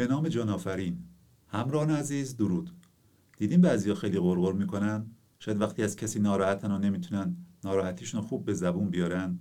به 0.00 0.06
نام 0.06 0.28
جان 0.28 0.48
آفرین. 0.48 0.98
همراهان 1.48 1.90
عزیز 1.90 2.36
درود. 2.36 2.70
دیدیم 3.36 3.60
بعضیا 3.60 3.94
خیلی 3.94 4.18
غرغر 4.18 4.52
می‌کنن؟ 4.52 5.06
شاید 5.38 5.60
وقتی 5.60 5.82
از 5.82 5.96
کسی 5.96 6.20
ناراحتن 6.20 6.70
و 6.70 6.78
نمی‌تونن 6.78 7.36
ناراحتیشون 7.64 8.20
خوب 8.20 8.44
به 8.44 8.54
زبون 8.54 8.90
بیارن 8.90 9.38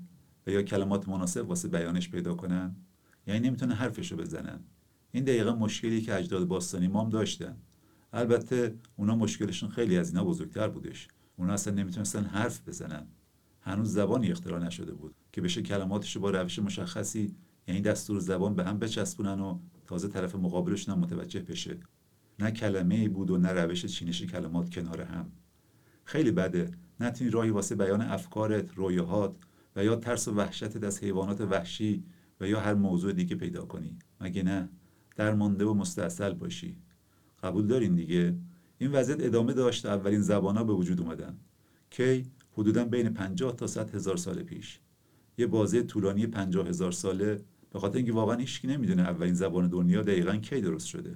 و 0.47 0.51
یا 0.51 0.61
کلمات 0.61 1.09
مناسب 1.09 1.49
واسه 1.49 1.67
بیانش 1.67 2.09
پیدا 2.09 2.35
کنن؟ 2.35 2.75
یعنی 3.27 3.47
نمی‌تونن 3.47 3.71
حرفشو 3.71 4.15
بزنن. 4.15 4.59
این 5.11 5.23
دقیقا 5.23 5.55
مشکلی 5.55 6.01
که 6.01 6.15
اجداد 6.15 6.47
باستانی 6.47 6.87
مام 6.87 7.09
داشتن. 7.09 7.57
البته 8.13 8.75
اونا 8.95 9.15
مشکلشون 9.15 9.69
خیلی 9.69 9.97
از 9.97 10.09
اینا 10.09 10.23
بزرگتر 10.23 10.67
بودش. 10.67 11.07
اونا 11.37 11.53
اصلا 11.53 11.73
نمی‌تونستن 11.73 12.23
حرف 12.23 12.67
بزنن. 12.67 13.07
هنوز 13.61 13.93
زبانی 13.93 14.31
اختراع 14.31 14.59
نشده 14.59 14.93
بود 14.93 15.15
که 15.31 15.41
بشه 15.41 15.61
کلماتش 15.61 16.17
با 16.17 16.29
روش 16.29 16.59
مشخصی 16.59 17.35
یعنی 17.67 17.81
دستور 17.81 18.19
زبان 18.19 18.55
به 18.55 18.63
هم 18.63 18.79
بچسبونن 18.79 19.39
و 19.39 19.59
تازه 19.89 20.07
طرف 20.07 20.35
مقابلشون 20.35 20.95
هم 20.95 21.01
متوجه 21.01 21.39
بشه. 21.39 21.77
نه 22.39 22.51
کلمه 22.51 23.09
بود 23.09 23.31
و 23.31 23.37
نه 23.37 23.51
روش 23.51 23.85
چینش 23.85 24.23
کلمات 24.23 24.69
کنار 24.69 25.01
هم. 25.01 25.31
خیلی 26.05 26.31
بده. 26.31 26.71
نتونی 26.99 27.29
راهی 27.29 27.49
واسه 27.49 27.75
بیان 27.75 28.01
افکارت 28.01 28.73
رویاهات 28.75 29.35
و 29.75 29.83
یا 29.83 29.95
ترس 29.95 30.27
و 30.27 30.33
وحشتت 30.33 30.83
از 30.83 31.03
حیوانات 31.03 31.41
وحشی 31.41 32.03
و 32.41 32.47
یا 32.47 32.59
هر 32.59 32.73
موضوع 32.73 33.13
دیگه 33.13 33.35
پیدا 33.35 33.65
کنی. 33.65 33.97
مگه 34.21 34.43
نه؟ 34.43 34.69
درمانده 35.15 35.65
و 35.65 35.73
مستاصل 35.73 36.33
باشی. 36.33 36.77
قبول 37.43 37.67
دارین 37.67 37.95
دیگه؟ 37.95 38.35
این 38.77 38.91
وضعیت 38.91 39.23
ادامه 39.23 39.53
داشت 39.53 39.85
اولین 39.85 40.21
زبان 40.21 40.67
به 40.67 40.73
وجود 40.73 41.01
اومدن. 41.01 41.37
کی؟ 41.89 42.25
حدودا 42.51 42.85
بین 42.85 43.09
50 43.09 43.55
تا 43.55 43.67
100 43.67 43.95
هزار 43.95 44.17
سال 44.17 44.43
پیش. 44.43 44.79
یه 45.37 45.47
بازه 45.47 45.83
طولانی 45.83 46.27
50 46.27 46.67
هزار 46.67 46.91
ساله 46.91 47.39
به 47.71 47.79
خاطر 47.79 47.97
اینکه 47.97 48.13
واقعا 48.13 48.35
هیچکی 48.35 48.67
نمی‌دونه 48.67 49.01
اولین 49.01 49.33
زبان 49.33 49.67
دنیا 49.67 50.01
دقیقا 50.01 50.35
کی 50.35 50.61
درست 50.61 50.87
شده. 50.87 51.15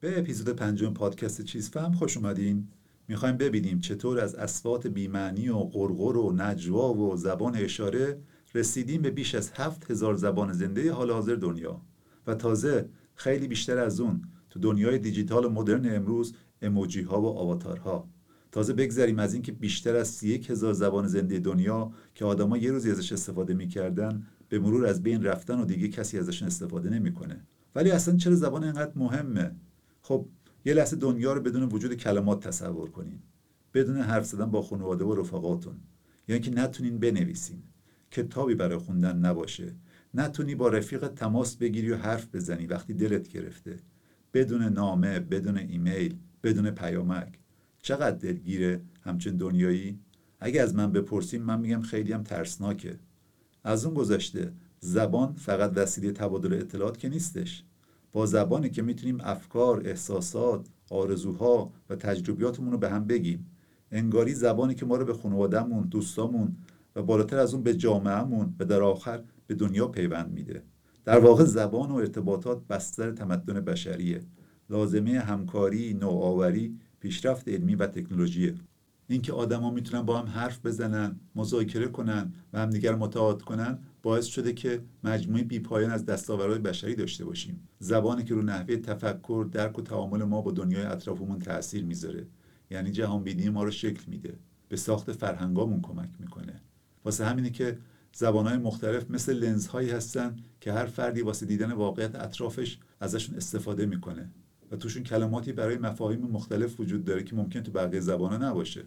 به 0.00 0.18
اپیزود 0.18 0.56
پنجم 0.56 0.94
پادکست 0.94 1.44
چیز 1.44 1.70
فهم 1.70 1.92
خوش 1.92 2.16
اومدین. 2.16 2.68
می‌خوایم 3.08 3.36
ببینیم 3.36 3.80
چطور 3.80 4.20
از 4.20 4.34
اسوات 4.34 4.86
بیمعنی 4.86 5.48
و 5.48 5.58
قرقر 5.58 6.16
و 6.16 6.32
نجوا 6.32 6.94
و 6.94 7.16
زبان 7.16 7.56
اشاره 7.56 8.18
رسیدیم 8.54 9.02
به 9.02 9.10
بیش 9.10 9.34
از 9.34 9.52
هفت 9.54 9.90
هزار 9.90 10.14
زبان 10.14 10.52
زنده 10.52 10.92
حال 10.92 11.10
حاضر 11.10 11.34
دنیا. 11.34 11.80
و 12.26 12.34
تازه 12.34 12.88
خیلی 13.14 13.48
بیشتر 13.48 13.78
از 13.78 14.00
اون 14.00 14.22
تو 14.50 14.60
دنیای 14.60 14.98
دیجیتال 14.98 15.52
مدرن 15.52 15.96
امروز 15.96 16.34
اموجی 16.62 17.02
ها 17.02 17.20
و 17.20 17.26
آواتارها. 17.26 18.08
تازه 18.52 18.72
بگذریم 18.72 19.18
از 19.18 19.34
اینکه 19.34 19.52
بیشتر 19.52 19.96
از 19.96 20.08
سی 20.08 20.34
هزار 20.34 20.72
زبان 20.72 21.06
زنده 21.06 21.38
دنیا 21.38 21.92
که 22.14 22.24
آدما 22.24 22.58
یه 22.58 22.70
روزی 22.70 22.90
ازش 22.90 23.12
استفاده 23.12 23.54
می‌کردن 23.54 24.26
به 24.48 24.58
مرور 24.58 24.86
از 24.86 25.02
بین 25.02 25.22
رفتن 25.22 25.60
و 25.60 25.64
دیگه 25.64 25.88
کسی 25.88 26.18
ازشون 26.18 26.48
استفاده 26.48 26.90
نمی‌کنه. 26.90 27.40
ولی 27.74 27.90
اصلا 27.90 28.16
چرا 28.16 28.34
زبان 28.34 28.64
اینقدر 28.64 28.92
مهمه؟ 28.96 29.50
خب 30.02 30.26
یه 30.64 30.74
لحظه 30.74 30.96
دنیا 30.96 31.32
رو 31.32 31.40
بدون 31.40 31.62
وجود 31.62 31.94
کلمات 31.94 32.48
تصور 32.48 32.90
کنین. 32.90 33.18
بدون 33.74 33.96
حرف 33.96 34.26
زدن 34.26 34.50
با 34.50 34.62
خانواده 34.62 35.04
و 35.04 35.14
رفقاتون. 35.14 35.74
یعنی 36.28 36.40
که 36.40 36.50
نتونین 36.50 36.98
بنویسین. 36.98 37.62
کتابی 38.10 38.54
برای 38.54 38.78
خوندن 38.78 39.18
نباشه. 39.18 39.74
نتونی 40.14 40.54
با 40.54 40.68
رفیق 40.68 41.08
تماس 41.08 41.56
بگیری 41.56 41.90
و 41.90 41.96
حرف 41.96 42.34
بزنی 42.34 42.66
وقتی 42.66 42.94
دلت 42.94 43.28
گرفته. 43.28 43.76
بدون 44.34 44.62
نامه 44.62 45.20
بدون 45.20 45.58
ایمیل 45.58 46.16
بدون 46.42 46.70
پیامک. 46.70 47.41
چقدر 47.82 48.16
دلگیره 48.16 48.80
همچون 49.00 49.36
دنیایی؟ 49.36 49.98
اگه 50.40 50.62
از 50.62 50.74
من 50.74 50.92
بپرسیم 50.92 51.42
من 51.42 51.60
میگم 51.60 51.80
خیلی 51.80 52.12
هم 52.12 52.22
ترسناکه. 52.22 52.98
از 53.64 53.84
اون 53.84 53.94
گذشته 53.94 54.52
زبان 54.80 55.32
فقط 55.32 55.72
وسیله 55.76 56.12
تبادل 56.12 56.52
اطلاعات 56.52 56.98
که 56.98 57.08
نیستش. 57.08 57.64
با 58.12 58.26
زبانی 58.26 58.70
که 58.70 58.82
می‌تونیم 58.82 59.18
افکار، 59.20 59.82
احساسات، 59.84 60.66
آرزوها 60.90 61.72
و 61.90 61.96
تجربیاتمون 61.96 62.72
رو 62.72 62.78
به 62.78 62.90
هم 62.90 63.06
بگیم. 63.06 63.46
انگاری 63.90 64.34
زبانی 64.34 64.74
که 64.74 64.86
ما 64.86 64.96
رو 64.96 65.04
به 65.04 65.14
خانوادهمون، 65.14 65.88
دوستامون 65.88 66.56
و 66.96 67.02
بالاتر 67.02 67.38
از 67.38 67.54
اون 67.54 67.62
به 67.62 67.74
جامعهمون 67.74 68.54
و 68.58 68.64
در 68.64 68.82
آخر 68.82 69.22
به 69.46 69.54
دنیا 69.54 69.88
پیوند 69.88 70.32
میده. 70.32 70.62
در 71.04 71.18
واقع 71.18 71.44
زبان 71.44 71.90
و 71.90 71.94
ارتباطات 71.94 72.66
بستر 72.66 73.12
تمدن 73.12 73.60
بشریه. 73.60 74.20
لازمه 74.70 75.18
همکاری، 75.18 75.94
نوآوری، 75.94 76.78
پیشرفت 77.02 77.48
علمی 77.48 77.74
و 77.74 77.86
تکنولوژیه 77.86 78.54
اینکه 79.08 79.32
آدما 79.32 79.70
می‌تونن 79.70 80.02
با 80.02 80.18
هم 80.18 80.26
حرف 80.26 80.66
بزنن، 80.66 81.20
مذاکره 81.34 81.88
کنن 81.88 82.32
و 82.52 82.58
همدیگر 82.58 82.94
متعاقد 82.94 83.42
کنن 83.42 83.78
باعث 84.02 84.26
شده 84.26 84.52
که 84.52 84.80
مجموعه 85.04 85.42
بیپایان 85.42 85.90
از 85.90 86.06
دستاوردهای 86.06 86.58
بشری 86.58 86.94
داشته 86.94 87.24
باشیم. 87.24 87.68
زبانی 87.78 88.24
که 88.24 88.34
رو 88.34 88.42
نحوه 88.42 88.76
تفکر 88.76 89.48
درک 89.52 89.78
و 89.78 89.82
تعامل 89.82 90.22
ما 90.24 90.42
با 90.42 90.50
دنیای 90.50 90.82
اطرافمون 90.82 91.38
تاثیر 91.38 91.84
می‌ذاره. 91.84 92.26
یعنی 92.70 92.90
جهان 92.90 93.22
بینی 93.22 93.48
ما 93.48 93.64
رو 93.64 93.70
شکل 93.70 94.02
میده. 94.06 94.34
به 94.68 94.76
ساخت 94.76 95.12
فرهنگامون 95.12 95.80
کمک 95.80 96.10
می‌کنه. 96.18 96.60
واسه 97.04 97.24
همینه 97.24 97.50
که 97.50 97.78
زبانهای 98.12 98.56
مختلف 98.58 99.10
مثل 99.10 99.32
لنزهایی 99.32 99.90
هستن 99.90 100.36
که 100.60 100.72
هر 100.72 100.86
فردی 100.86 101.22
واسه 101.22 101.46
دیدن 101.46 101.72
واقعیت 101.72 102.14
اطرافش 102.14 102.78
ازشون 103.00 103.36
استفاده 103.36 103.86
می‌کنه. 103.86 104.30
و 104.72 104.76
توشون 104.76 105.02
کلماتی 105.02 105.52
برای 105.52 105.78
مفاهیم 105.78 106.20
مختلف 106.20 106.80
وجود 106.80 107.04
داره 107.04 107.22
که 107.22 107.36
ممکن 107.36 107.60
تو 107.60 107.72
بقیه 107.72 108.00
زبانها 108.00 108.50
نباشه. 108.50 108.84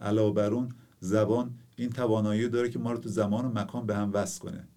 علاوه 0.00 0.34
بر 0.34 0.54
اون 0.54 0.68
زبان 1.00 1.54
این 1.76 1.90
توانایی 1.90 2.48
داره 2.48 2.68
که 2.68 2.78
ما 2.78 2.92
رو 2.92 2.98
تو 2.98 3.08
زمان 3.08 3.44
و 3.44 3.48
مکان 3.48 3.86
به 3.86 3.96
هم 3.96 4.10
وصل 4.12 4.40
کنه. 4.40 4.68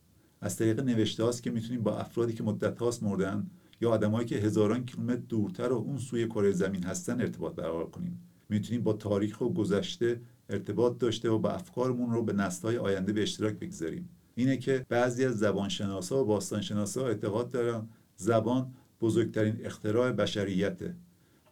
از 0.41 0.57
طریق 0.57 0.79
نوشته 0.79 1.23
هاست 1.23 1.43
که 1.43 1.51
می‌تونیم 1.51 1.83
با 1.83 1.97
افرادی 1.97 2.33
که 2.33 2.43
مدت 2.43 2.79
هاست 2.79 3.03
مردن 3.03 3.47
یا 3.81 3.91
آدمایی 3.91 4.27
که 4.27 4.35
هزاران 4.35 4.85
کیلومتر 4.85 5.21
دورتر 5.29 5.71
و 5.71 5.75
اون 5.75 5.97
سوی 5.97 6.27
کره 6.27 6.51
زمین 6.51 6.83
هستن 6.83 7.21
ارتباط 7.21 7.55
برقرار 7.55 7.89
کنیم. 7.89 8.19
می‌تونیم 8.49 8.83
با 8.83 8.93
تاریخ 8.93 9.41
و 9.41 9.49
گذشته 9.49 10.21
ارتباط 10.49 10.97
داشته 10.97 11.29
و 11.29 11.39
با 11.39 11.49
افکارمون 11.49 12.11
رو 12.11 12.23
به 12.23 12.33
نسل‌های 12.33 12.77
آینده 12.77 13.13
به 13.13 13.21
اشتراک 13.21 13.53
بگذاریم. 13.53 14.09
اینه 14.35 14.57
که 14.57 14.85
بعضی 14.89 15.25
از 15.25 15.37
زبانشناسا 15.37 16.21
و 16.21 16.25
باستانشناسا 16.25 17.07
اعتقاد 17.07 17.51
دارن 17.51 17.87
زبان 18.15 18.73
بزرگترین 19.01 19.65
اختراع 19.65 20.11
بشریته. 20.11 20.95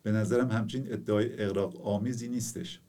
به 0.03 0.11
نظرم 0.11 0.51
همچین 0.51 0.93
ادعای 0.93 1.43
اغراق 1.43 1.87
آمیزی 1.87 2.27
نیستش. 2.27 2.81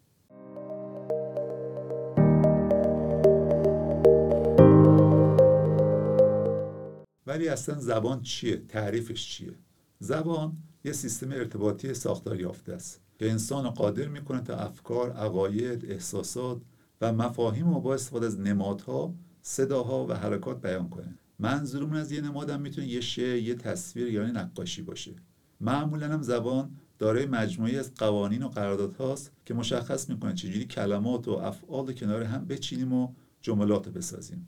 ولی 7.26 7.48
اصلا 7.48 7.78
زبان 7.78 8.22
چیه؟ 8.22 8.56
تعریفش 8.56 9.28
چیه؟ 9.28 9.52
زبان 9.98 10.56
یه 10.84 10.92
سیستم 10.92 11.32
ارتباطی 11.32 11.94
ساختار 11.94 12.40
یافته 12.40 12.72
است. 12.72 13.00
که 13.18 13.30
انسان 13.30 13.70
قادر 13.70 14.08
می‌کنه 14.08 14.40
تا 14.40 14.56
افکار 14.56 15.10
عقاید 15.10 15.90
احساسات 15.90 16.62
و 17.00 17.12
مفاهیم 17.12 17.74
رو 17.74 17.80
با 17.80 17.94
استفاده 17.94 18.26
از 18.26 18.40
نمادها 18.40 19.14
صداها 19.42 20.06
و 20.06 20.12
حرکات 20.12 20.60
بیان 20.60 20.88
کنه. 20.88 21.18
منظورمون 21.42 21.96
از 21.96 22.12
یه 22.12 22.20
نمادم 22.20 22.60
می‌تونه 22.60 22.86
یه 22.86 23.00
شعر 23.00 23.36
یه 23.36 23.54
تصویر 23.54 24.08
یا 24.08 24.20
یعنی 24.22 24.32
نقاشی 24.32 24.82
باشه. 24.82 25.12
معمولا 25.60 26.08
هم 26.08 26.22
زبان 26.22 26.70
دارای 26.98 27.26
مجموعی 27.26 27.78
از 27.78 27.94
قوانین 27.94 28.42
و 28.42 28.48
قراردادهاست 28.48 29.32
که 29.44 29.54
مشخص 29.54 30.10
می‌کنه 30.10 30.34
چجوری 30.34 30.64
کلمات 30.64 31.28
و 31.28 31.30
افعال 31.30 31.86
رو 31.86 31.92
کنار 31.92 32.22
هم 32.22 32.46
بچینیم 32.46 32.92
و 32.92 33.08
جملات 33.40 33.88
بسازیم. 33.88 34.46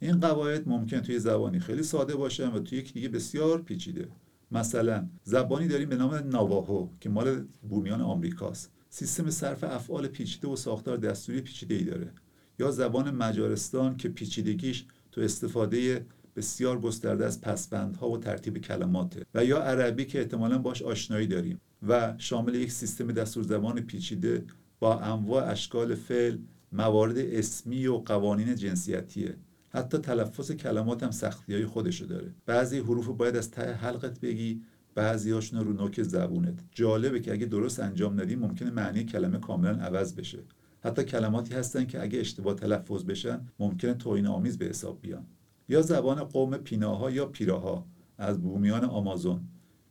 این 0.00 0.20
قواعد 0.20 0.68
ممکن 0.68 1.00
توی 1.00 1.18
زبانی 1.18 1.60
خیلی 1.60 1.82
ساده 1.82 2.16
باشه 2.16 2.48
و 2.48 2.58
توی 2.58 2.78
یک 2.78 2.92
دیگه 2.92 3.08
بسیار 3.08 3.62
پیچیده. 3.62 4.08
مثلا 4.50 5.08
زبانی 5.24 5.68
داریم 5.68 5.88
به 5.88 5.96
نام 5.96 6.14
نواهو 6.14 6.88
که 7.00 7.08
مال 7.08 7.44
بومیان 7.68 8.00
آمریکاست. 8.00 8.72
سیستم 8.90 9.30
صرف 9.30 9.64
افعال 9.64 10.06
پیچیده 10.06 10.48
و 10.48 10.56
ساختار 10.56 10.96
دستوری 10.96 11.40
پیچیده 11.40 11.74
ای 11.74 11.84
داره. 11.84 12.12
یا 12.58 12.70
زبان 12.70 13.10
مجارستان 13.10 13.96
که 13.96 14.08
پیچیدگیش 14.08 14.86
تو 15.12 15.20
استفاده 15.20 16.06
بسیار 16.38 16.80
گسترده 16.80 17.26
از 17.26 17.40
پسبندها 17.40 18.10
و 18.10 18.18
ترتیب 18.18 18.58
کلماته 18.58 19.26
و 19.34 19.44
یا 19.44 19.58
عربی 19.62 20.04
که 20.04 20.18
احتمالا 20.18 20.58
باش 20.58 20.82
آشنایی 20.82 21.26
داریم 21.26 21.60
و 21.88 22.14
شامل 22.18 22.54
یک 22.54 22.72
سیستم 22.72 23.12
دستور 23.12 23.42
زبان 23.42 23.80
پیچیده 23.80 24.44
با 24.80 24.98
انواع 24.98 25.50
اشکال 25.50 25.94
فعل 25.94 26.36
موارد 26.72 27.18
اسمی 27.18 27.86
و 27.86 27.96
قوانین 27.96 28.54
جنسیتیه. 28.54 29.36
حتی 29.68 29.98
تلفظ 29.98 30.52
کلمات 30.52 31.02
هم 31.02 31.10
سختی 31.10 31.54
های 31.54 31.66
خودشو 31.66 32.04
داره. 32.04 32.34
بعضی 32.46 32.78
حروف 32.78 33.06
باید 33.06 33.36
از 33.36 33.50
ته 33.50 33.72
حلقت 33.72 34.20
بگی 34.20 34.62
بعضی 34.94 35.30
هاشون 35.30 35.60
رو 35.64 35.72
نوک 35.72 36.02
زبونت. 36.02 36.58
جالبه 36.72 37.20
که 37.20 37.32
اگه 37.32 37.46
درست 37.46 37.80
انجام 37.80 38.20
ندی 38.20 38.36
ممکنه 38.36 38.70
معنی 38.70 39.04
کلمه 39.04 39.38
کاملا 39.38 39.70
عوض 39.70 40.14
بشه. 40.14 40.38
حتی 40.80 41.04
کلماتی 41.04 41.54
هستن 41.54 41.84
که 41.84 42.02
اگه 42.02 42.20
اشتباه 42.20 42.54
تلفظ 42.54 43.04
بشن 43.04 43.40
ممکنه 43.58 43.94
توهین 43.94 44.26
آمیز 44.26 44.58
به 44.58 44.66
حساب 44.66 44.98
بیان. 45.02 45.26
یا 45.68 45.82
زبان 45.82 46.24
قوم 46.24 46.56
پیناها 46.56 47.10
یا 47.10 47.26
پیراها 47.26 47.86
از 48.18 48.42
بومیان 48.42 48.84
آمازون. 48.84 49.40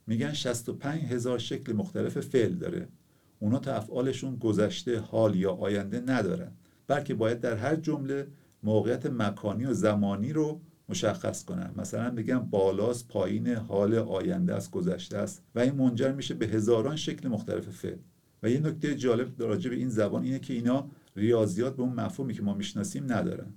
میگن 0.07 0.33
65 0.33 1.01
هزار 1.01 1.39
شکل 1.39 1.74
مختلف 1.74 2.19
فعل 2.19 2.53
داره. 2.53 2.88
اونا 3.39 3.59
تا 3.59 3.74
افعالشون 3.74 4.35
گذشته 4.35 5.00
حال 5.00 5.35
یا 5.35 5.51
آینده 5.51 6.00
ندارن. 6.00 6.51
بلکه 6.88 7.13
باید 7.13 7.39
در 7.39 7.56
هر 7.56 7.75
جمله 7.75 8.27
موقعیت 8.63 9.06
مکانی 9.06 9.65
و 9.65 9.74
زمانی 9.74 10.33
رو 10.33 10.62
مشخص 10.89 11.45
کنن. 11.45 11.74
مثلا 11.77 12.09
بگم 12.09 12.39
بالاست 12.39 13.07
پایین 13.07 13.47
حال 13.47 13.95
آینده 13.95 14.56
است 14.56 14.71
گذشته 14.71 15.18
است. 15.18 15.44
و 15.56 15.59
این 15.59 15.75
منجر 15.75 16.12
میشه 16.12 16.33
به 16.33 16.47
هزاران 16.47 16.95
شکل 16.95 17.27
مختلف 17.27 17.69
فعل. 17.69 17.97
و 18.44 18.50
یه 18.50 18.59
نکته 18.59 18.95
جالب 18.95 19.41
راجع 19.44 19.69
به 19.69 19.75
این 19.75 19.89
زبان 19.89 20.24
اینه 20.24 20.39
که 20.39 20.53
اینا 20.53 20.89
ریاضیات 21.15 21.75
به 21.75 21.83
اون 21.83 21.94
مفهومی 21.94 22.33
که 22.33 22.41
ما 22.41 22.53
می‌شناسیم 22.53 23.03
ندارن. 23.03 23.53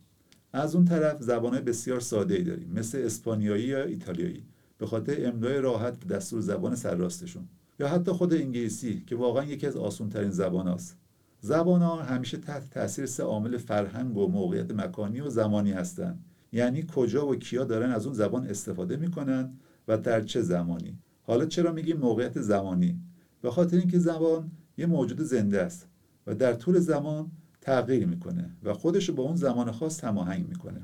از 0.52 0.74
اون 0.74 0.84
طرف 0.84 1.22
زبانهای 1.22 1.62
بسیار 1.62 2.00
ساده 2.00 2.34
ای 2.34 2.42
داریم 2.42 2.72
مثل 2.74 3.02
اسپانیایی 3.04 3.64
یا 3.64 3.84
ایتالیایی. 3.84 4.44
به 4.78 4.86
خاطر 4.86 5.28
املای 5.28 5.58
راحت 5.58 6.06
دستور 6.06 6.40
زبان 6.40 6.74
سرراستشون 6.76 7.48
یا 7.80 7.88
حتی 7.88 8.12
خود 8.12 8.34
انگلیسی 8.34 9.04
که 9.06 9.16
واقعا 9.16 9.44
یکی 9.44 9.66
از 9.66 9.76
آسونترین 9.76 10.30
زبان 10.30 10.68
هاست. 10.68 10.96
زبان 11.40 11.82
ها 11.82 12.02
همیشه 12.02 12.36
تحت 12.36 12.70
تاثیر 12.70 13.06
سه 13.06 13.22
عامل 13.22 13.56
فرهنگ 13.56 14.16
و 14.16 14.28
موقعیت 14.28 14.70
مکانی 14.70 15.20
و 15.20 15.28
زمانی 15.28 15.72
هستند. 15.72 16.24
یعنی 16.52 16.86
کجا 16.94 17.26
و 17.26 17.36
کیا 17.36 17.64
دارن 17.64 17.90
از 17.90 18.06
اون 18.06 18.14
زبان 18.14 18.46
استفاده 18.46 18.96
می‌کنن 18.96 19.52
و 19.88 19.98
در 19.98 20.20
چه 20.20 20.42
زمانی. 20.42 20.98
حالا 21.22 21.46
چرا 21.46 21.72
میگیم 21.72 21.96
موقعیت 21.96 22.40
زمانی؟ 22.40 23.00
به 23.42 23.50
خاطر 23.50 23.76
اینکه 23.76 23.98
زبان 23.98 24.50
یه 24.78 24.86
موجود 24.86 25.20
زنده 25.20 25.62
است 25.62 25.86
و 26.26 26.34
در 26.34 26.52
طول 26.52 26.78
زمان 26.78 27.30
تغییر 27.70 28.06
می‌کنه 28.06 28.50
و 28.62 28.72
خودش 28.74 29.08
رو 29.08 29.14
با 29.14 29.22
اون 29.22 29.36
زمان 29.36 29.70
خاص 29.70 30.04
هماهنگ 30.04 30.48
می‌کنه. 30.48 30.82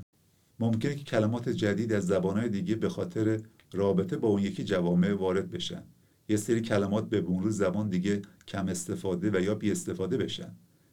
ممکنه 0.59 0.95
که 0.95 1.03
کلمات 1.03 1.49
جدید 1.49 1.93
از 1.93 2.07
زبانهای 2.07 2.49
دیگه 2.49 2.75
به 2.75 2.89
خاطر 2.89 3.39
رابطه 3.73 4.17
با 4.17 4.27
اون 4.27 4.41
یکی 4.41 4.63
جوامع 4.63 5.13
وارد 5.13 5.51
بشن. 5.51 5.83
یه 6.29 6.37
سری 6.37 6.61
کلمات 6.61 7.09
به 7.09 7.21
مرور 7.21 7.49
زبان 7.49 7.89
دیگه 7.89 8.21
کم 8.47 8.67
استفاده 8.67 9.31
و 9.33 9.41
یا 9.43 9.55
بی 9.55 9.71
استفاده 9.71 10.17
بشن. 10.17 10.51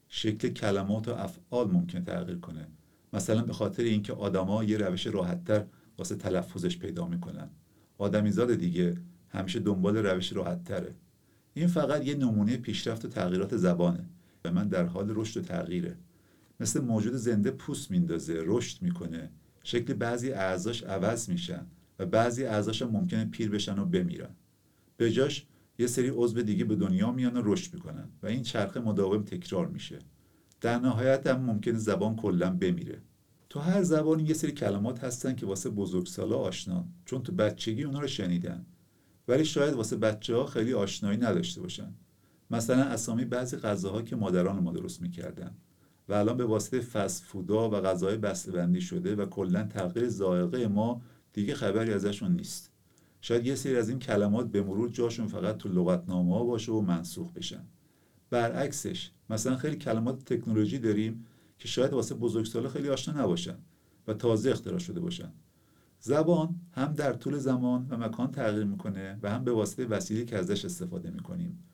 شکل 0.09 0.49
کلمات 0.49 1.09
و 1.09 1.11
افعال 1.11 1.71
ممکن 1.71 2.05
تغییر 2.05 2.39
کنه. 2.39 2.67
مثلا 3.13 3.43
به 3.43 3.53
خاطر 3.53 3.83
اینکه 3.83 4.13
آدما 4.13 4.65
یه 4.65 4.77
روش 4.77 5.07
راحتتر 5.07 5.65
واسه 5.99 6.15
تلفظش 6.15 6.79
پیدا 6.79 7.07
می‌کنن. 7.07 7.49
آدمیزاد 7.99 8.55
دیگه 8.55 8.95
همیشه 9.29 9.61
دنبال 9.61 9.97
روش 9.97 10.33
راحتتره. 10.33 10.95
این 11.55 11.67
فقط 11.67 12.07
یه 12.07 12.15
نمونه 12.15 12.57
پیشرفت 12.57 13.05
و 13.05 13.09
تغییرات 13.09 13.57
زبانه. 13.57 14.05
و 14.45 14.65
در 14.65 14.87
حال 14.87 15.13
رشد 15.15 15.41
و 15.41 15.43
تغییره. 15.43 15.97
مثل 16.61 16.81
موجود 16.81 17.13
زنده 17.13 17.51
پوست 17.51 17.91
میندازه 17.91 18.43
رشد 18.47 18.83
می‌کنه. 18.83 19.31
شکل 19.63 19.95
بعضی 19.95 20.31
اعضاش 20.31 20.83
عوض 20.83 21.29
میشن 21.29 21.67
و 21.99 22.07
بعضی 22.07 22.45
اعضاش 22.45 22.83
ممکنه 22.83 23.25
پیر 23.25 23.51
بشن 23.51 23.79
و 23.79 23.85
بمیرن. 23.85 24.35
به 24.97 25.13
جاش 25.13 25.47
یه 25.79 25.87
سری 25.87 26.13
عضو 26.15 26.43
دیگه 26.43 26.65
به 26.65 26.77
دنیا 26.77 27.13
میان 27.13 27.37
و 27.37 27.43
رشد 27.45 27.75
می‌کنن 27.75 28.09
و 28.23 28.27
این 28.27 28.43
چرخه 28.43 28.81
مداوم 28.81 29.23
تکرار 29.23 29.69
میشه. 29.69 29.99
در 30.61 30.79
نهایت 30.79 31.27
هم 31.27 31.41
ممکنه 31.41 31.79
زبان 31.79 32.17
کلا 32.17 32.51
بمیره. 32.51 33.03
تو 33.51 33.61
هر 33.61 33.83
زبانی 33.83 34.23
یه 34.23 34.35
سری 34.35 34.53
کلمات 34.53 35.05
هستن 35.05 35.35
که 35.35 35.47
واسه 35.47 35.71
بزرگسالا 35.71 36.37
آشنا 36.37 36.89
چون 37.05 37.23
تو 37.23 37.33
بچگی 37.33 37.85
اونا 37.85 38.01
رو 38.01 38.07
شنیدن. 38.07 38.67
ولی 39.29 39.45
شاید 39.45 39.75
واسه 39.75 39.97
بچه 39.97 40.37
ها 40.37 40.47
خیلی 40.47 40.73
آشنایی 40.73 41.19
نداشته 41.19 41.61
باشن. 41.61 41.95
مثلا 42.55 42.83
اسامی 42.83 43.25
بعضی 43.25 43.57
غذاها 43.57 44.03
که 44.03 44.17
مادران 44.17 44.59
ما 44.59 44.73
درست 44.73 45.03
می‌کردن 45.03 45.55
و 46.09 46.13
الان 46.13 46.37
به 46.37 46.45
واسطه 46.45 46.81
فست 46.81 47.25
فودا 47.25 47.71
و 47.71 47.75
غذاهای 47.75 48.17
بسته‌بندی 48.17 48.81
شده 48.81 49.17
و 49.17 49.27
کلا 49.27 49.63
تغییر 49.63 50.09
ذائقه 50.09 50.69
ما 50.69 51.03
دیگه 51.33 51.55
خبری 51.55 51.93
ازشون 51.93 52.33
نیست. 52.33 52.71
شاید 53.21 53.47
یه 53.47 53.55
سری 53.55 53.77
از 53.77 53.89
این 53.89 53.99
کلمات 53.99 54.47
به 54.47 54.63
مرور 54.63 54.89
جاشون 54.89 55.27
فقط 55.27 55.57
تو 55.57 55.69
لغتنامه 55.69 56.35
ها 56.35 56.45
باشه 56.45 56.73
و 56.73 56.81
منسوخ 56.81 57.33
بشن. 57.33 57.65
برعکسش 58.31 59.11
مثلا 59.31 59.57
خیلی 59.57 59.77
کلمات 59.77 60.25
تکنولوژی 60.25 60.79
داریم 60.79 61.27
که 61.59 61.69
شاید 61.69 61.93
واسه 61.93 62.15
بزرگسالا 62.15 62.69
خیلی 62.69 62.89
آشنا 62.89 63.23
نباشن 63.23 63.57
و 64.09 64.15
تازه 64.15 64.51
اختراع 64.51 64.79
شده 64.79 65.01
باشن. 65.01 65.33
زبان 66.01 66.61
هم 66.73 66.93
در 66.93 67.13
طول 67.13 67.39
زمان 67.39 67.87
و 67.91 67.97
مکان 67.97 68.31
تغییر 68.31 68.65
می‌کنه 68.65 69.19
و 69.23 69.31
هم 69.31 69.45
به 69.45 69.53
واسطه 69.53 69.87
وسیله 69.87 70.25
که 70.25 70.39
ازش 70.39 70.65
استفاده 70.65 71.11
می‌کنیم. 71.11 71.65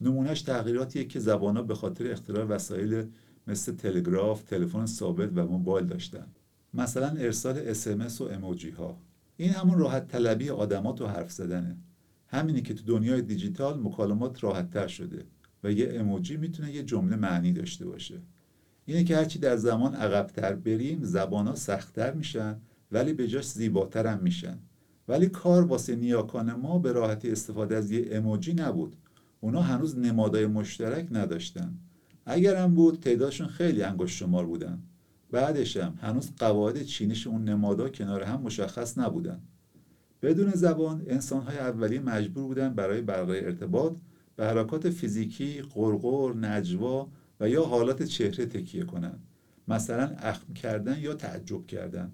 نمونهش 0.00 0.42
تغییراتیه 0.42 1.04
که 1.04 1.20
زبان 1.20 1.66
به 1.66 1.74
خاطر 1.74 2.10
اختراع 2.10 2.44
وسایل 2.44 3.04
مثل 3.46 3.76
تلگراف، 3.76 4.42
تلفن 4.42 4.86
ثابت 4.86 5.30
و 5.34 5.46
موبایل 5.46 5.86
داشتن. 5.86 6.26
مثلا 6.74 7.08
ارسال 7.08 7.58
اسمس 7.58 8.20
و 8.20 8.24
اموجی 8.24 8.70
ها 8.70 8.96
این 9.36 9.50
همون 9.50 9.78
راحت 9.78 10.08
طلبی 10.08 10.50
آدمات 10.50 11.00
و 11.00 11.06
حرف 11.06 11.32
زدنه. 11.32 11.76
همینی 12.26 12.62
که 12.62 12.74
تو 12.74 12.84
دنیای 12.84 13.22
دیجیتال 13.22 13.80
مکالمات 13.80 14.44
راحت 14.44 14.70
تر 14.70 14.86
شده 14.86 15.24
و 15.64 15.72
یه 15.72 15.88
اموجی 15.92 16.36
می‌تونه 16.36 16.72
یه 16.72 16.82
جمله 16.82 17.16
معنی 17.16 17.52
داشته 17.52 17.86
باشه. 17.86 18.20
اینه 18.84 19.04
که 19.04 19.16
هرچی 19.16 19.38
در 19.38 19.56
زمان 19.56 19.94
عقبتر 19.94 20.54
بریم 20.54 20.98
زبان 21.02 21.46
ها 21.46 21.54
سختتر 21.54 22.12
میشن 22.14 22.56
ولی 22.92 23.12
به 23.12 23.28
جاش 23.28 23.48
زیباتر 23.48 24.06
هم 24.06 24.18
میشن. 24.22 24.58
ولی 25.08 25.26
کار 25.26 25.66
واسه 25.66 25.96
نیاکان 25.96 26.52
ما 26.52 26.78
به 26.78 26.92
راحتی 26.92 27.30
استفاده 27.30 27.76
از 27.76 27.90
یه 27.90 28.08
اموجی 28.10 28.54
نبود. 28.54 28.96
اونا 29.40 29.62
هنوز 29.62 29.98
نمادای 29.98 30.46
مشترک 30.46 31.08
نداشتن. 31.10 31.74
اگرم 32.26 32.74
بود 32.74 33.00
تعدادشون 33.00 33.46
خیلی 33.46 33.82
انگشت 33.82 34.16
شمار 34.16 34.46
بودن. 34.46 34.82
بعدش 35.30 35.76
هم 35.76 35.98
هنوز 36.00 36.30
قواعد 36.38 36.82
چینش 36.82 37.26
اون 37.26 37.44
نمادا 37.44 37.88
کنار 37.88 38.22
هم 38.22 38.40
مشخص 38.40 38.98
نبودن. 38.98 39.40
بدون 40.22 40.50
زبان 40.50 41.02
انسانهای 41.06 41.58
اولی 41.58 41.98
مجبور 41.98 42.46
بودن 42.46 42.74
برای 42.74 43.00
برقراری 43.00 43.44
ارتباط 43.44 43.92
به 44.36 44.46
حرکات 44.46 44.90
فیزیکی، 44.90 45.62
قرقر، 45.62 46.34
نجوا 46.36 47.08
و 47.40 47.48
یا 47.48 47.64
حالات 47.64 48.02
چهره 48.02 48.46
تکیه 48.46 48.84
کنند 48.84 49.22
مثلا 49.68 50.10
اخم 50.18 50.52
کردن 50.52 50.98
یا 51.00 51.14
تعجب 51.14 51.66
کردن. 51.66 52.12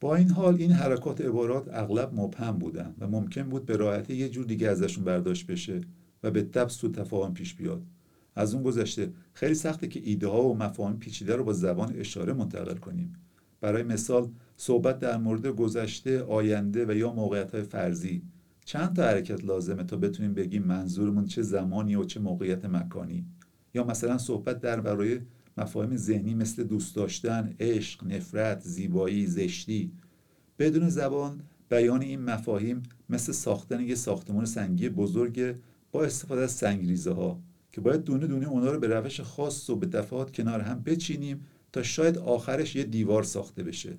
با 0.00 0.16
این 0.16 0.30
حال 0.30 0.54
این 0.54 0.72
حرکات 0.72 1.20
عبارات 1.20 1.68
اغلب 1.72 2.10
مبهم 2.14 2.58
بودن 2.58 2.94
و 2.98 3.08
ممکن 3.08 3.42
بود 3.42 3.66
به 3.66 3.76
راحتی 3.76 4.14
یه 4.14 4.28
جور 4.28 4.44
دیگه 4.44 4.68
ازشون 4.68 5.04
برداشت 5.04 5.46
بشه. 5.46 5.80
و 6.22 6.30
به 6.30 6.42
تب 6.42 6.68
سو 6.68 6.88
تفاهم 6.88 7.34
پیش 7.34 7.54
بیاد. 7.54 7.82
از 8.34 8.54
اون 8.54 8.62
گذشته 8.62 9.12
خیلی 9.34 9.54
سخته 9.54 9.88
که 9.88 10.00
ایده 10.04 10.26
ها 10.26 10.42
و 10.42 10.56
مفاهیم 10.56 10.98
پیچیده 10.98 11.36
رو 11.36 11.44
با 11.44 11.52
زبان 11.52 11.94
اشاره 11.96 12.32
منتقل 12.32 12.76
کنیم. 12.76 13.12
برای 13.60 13.82
مثال 13.82 14.28
صحبت 14.56 14.98
در 14.98 15.16
مورد 15.16 15.46
گذشته 15.46 16.22
آینده 16.22 16.86
و 16.86 16.92
یا 16.92 17.12
موقعیت 17.12 17.54
های 17.54 17.62
فرضی. 17.62 18.22
چند 18.64 18.96
تا 18.96 19.02
حرکت 19.02 19.44
لازمه 19.44 19.84
تا 19.84 19.96
بتونیم 19.96 20.34
بگیم 20.34 20.62
منظورمون 20.62 21.26
چه 21.26 21.42
زمانی 21.42 21.94
و 21.94 22.04
چه 22.04 22.20
موقعیت 22.20 22.64
مکانی. 22.64 23.26
یا 23.74 23.84
مثلا 23.84 24.18
صحبت 24.18 24.60
در 24.60 24.80
برای 24.80 25.20
مفاهیم 25.56 25.96
ذهنی 25.96 26.34
مثل 26.34 26.64
دوست 26.64 26.96
داشتن، 26.96 27.54
عشق، 27.60 28.04
نفرت، 28.04 28.60
زیبایی، 28.60 29.26
زشتی. 29.26 29.92
بدون 30.58 30.88
زبان 30.88 31.40
بیان 31.70 32.02
این 32.02 32.22
مفاهیم 32.22 32.82
مثل 33.08 33.32
ساختن 33.32 33.80
یه 33.80 33.94
ساختمان 33.94 34.44
سنگی 34.44 34.88
بزرگ 34.88 35.54
با 35.92 36.04
استفاده 36.04 36.42
از 36.42 36.50
سنگریزه 36.50 37.12
ها 37.12 37.40
که 37.72 37.80
باید 37.80 38.04
دونه 38.04 38.26
دونه 38.26 38.48
اونا 38.48 38.70
رو 38.70 38.80
به 38.80 38.86
روش 38.86 39.20
خاص 39.20 39.70
و 39.70 39.76
به 39.76 39.86
دفعات 39.86 40.32
کنار 40.32 40.60
هم 40.60 40.82
بچینیم 40.82 41.44
تا 41.72 41.82
شاید 41.82 42.18
آخرش 42.18 42.76
یه 42.76 42.84
دیوار 42.84 43.22
ساخته 43.22 43.62
بشه. 43.62 43.98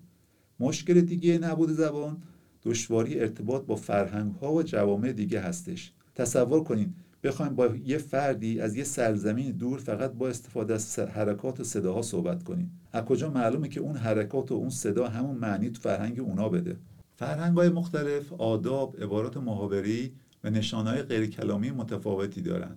مشکل 0.60 1.02
دیگه 1.02 1.38
نبود 1.38 1.72
زبان 1.72 2.18
دشواری 2.64 3.20
ارتباط 3.20 3.66
با 3.66 3.76
فرهنگ 3.76 4.36
ها 4.36 4.54
و 4.54 4.64
جوامع 4.64 5.12
دیگه 5.12 5.40
هستش. 5.40 5.94
تصور 6.16 6.64
کنین 6.64 6.94
بخوایم 7.24 7.56
با 7.56 7.76
یه 7.86 7.98
فردی 7.98 8.60
از 8.60 8.76
یه 8.76 8.84
سرزمین 8.84 9.52
دور 9.52 9.80
فقط 9.80 10.12
با 10.12 10.30
استفاده 10.30 10.74
از 10.74 11.00
حرکات 11.00 11.60
و 11.60 11.64
صداها 11.64 12.02
صحبت 12.02 12.44
کنیم. 12.44 12.80
از 12.94 13.06
کجا 13.06 13.30
معلومه 13.30 13.68
که 13.68 13.80
اون 13.80 13.96
حرکات 13.96 14.52
و 14.52 14.56
اون 14.56 14.70
صدا 14.70 15.08
همون 15.08 15.38
معنی 15.38 15.70
تو 15.70 15.82
فرهنگ 15.82 16.20
اونا 16.20 16.50
بده؟ 16.50 16.78
فرهنگ 17.16 17.58
های 17.58 17.70
مختلف 17.70 18.34
آداب 18.34 19.04
عبارات 19.04 19.38
محاوری 19.38 20.14
و 20.44 20.50
نشانهای 20.50 21.02
غیر 21.02 21.26
کلامی 21.26 21.72
متفاوتی 21.72 22.42
دارن 22.42 22.76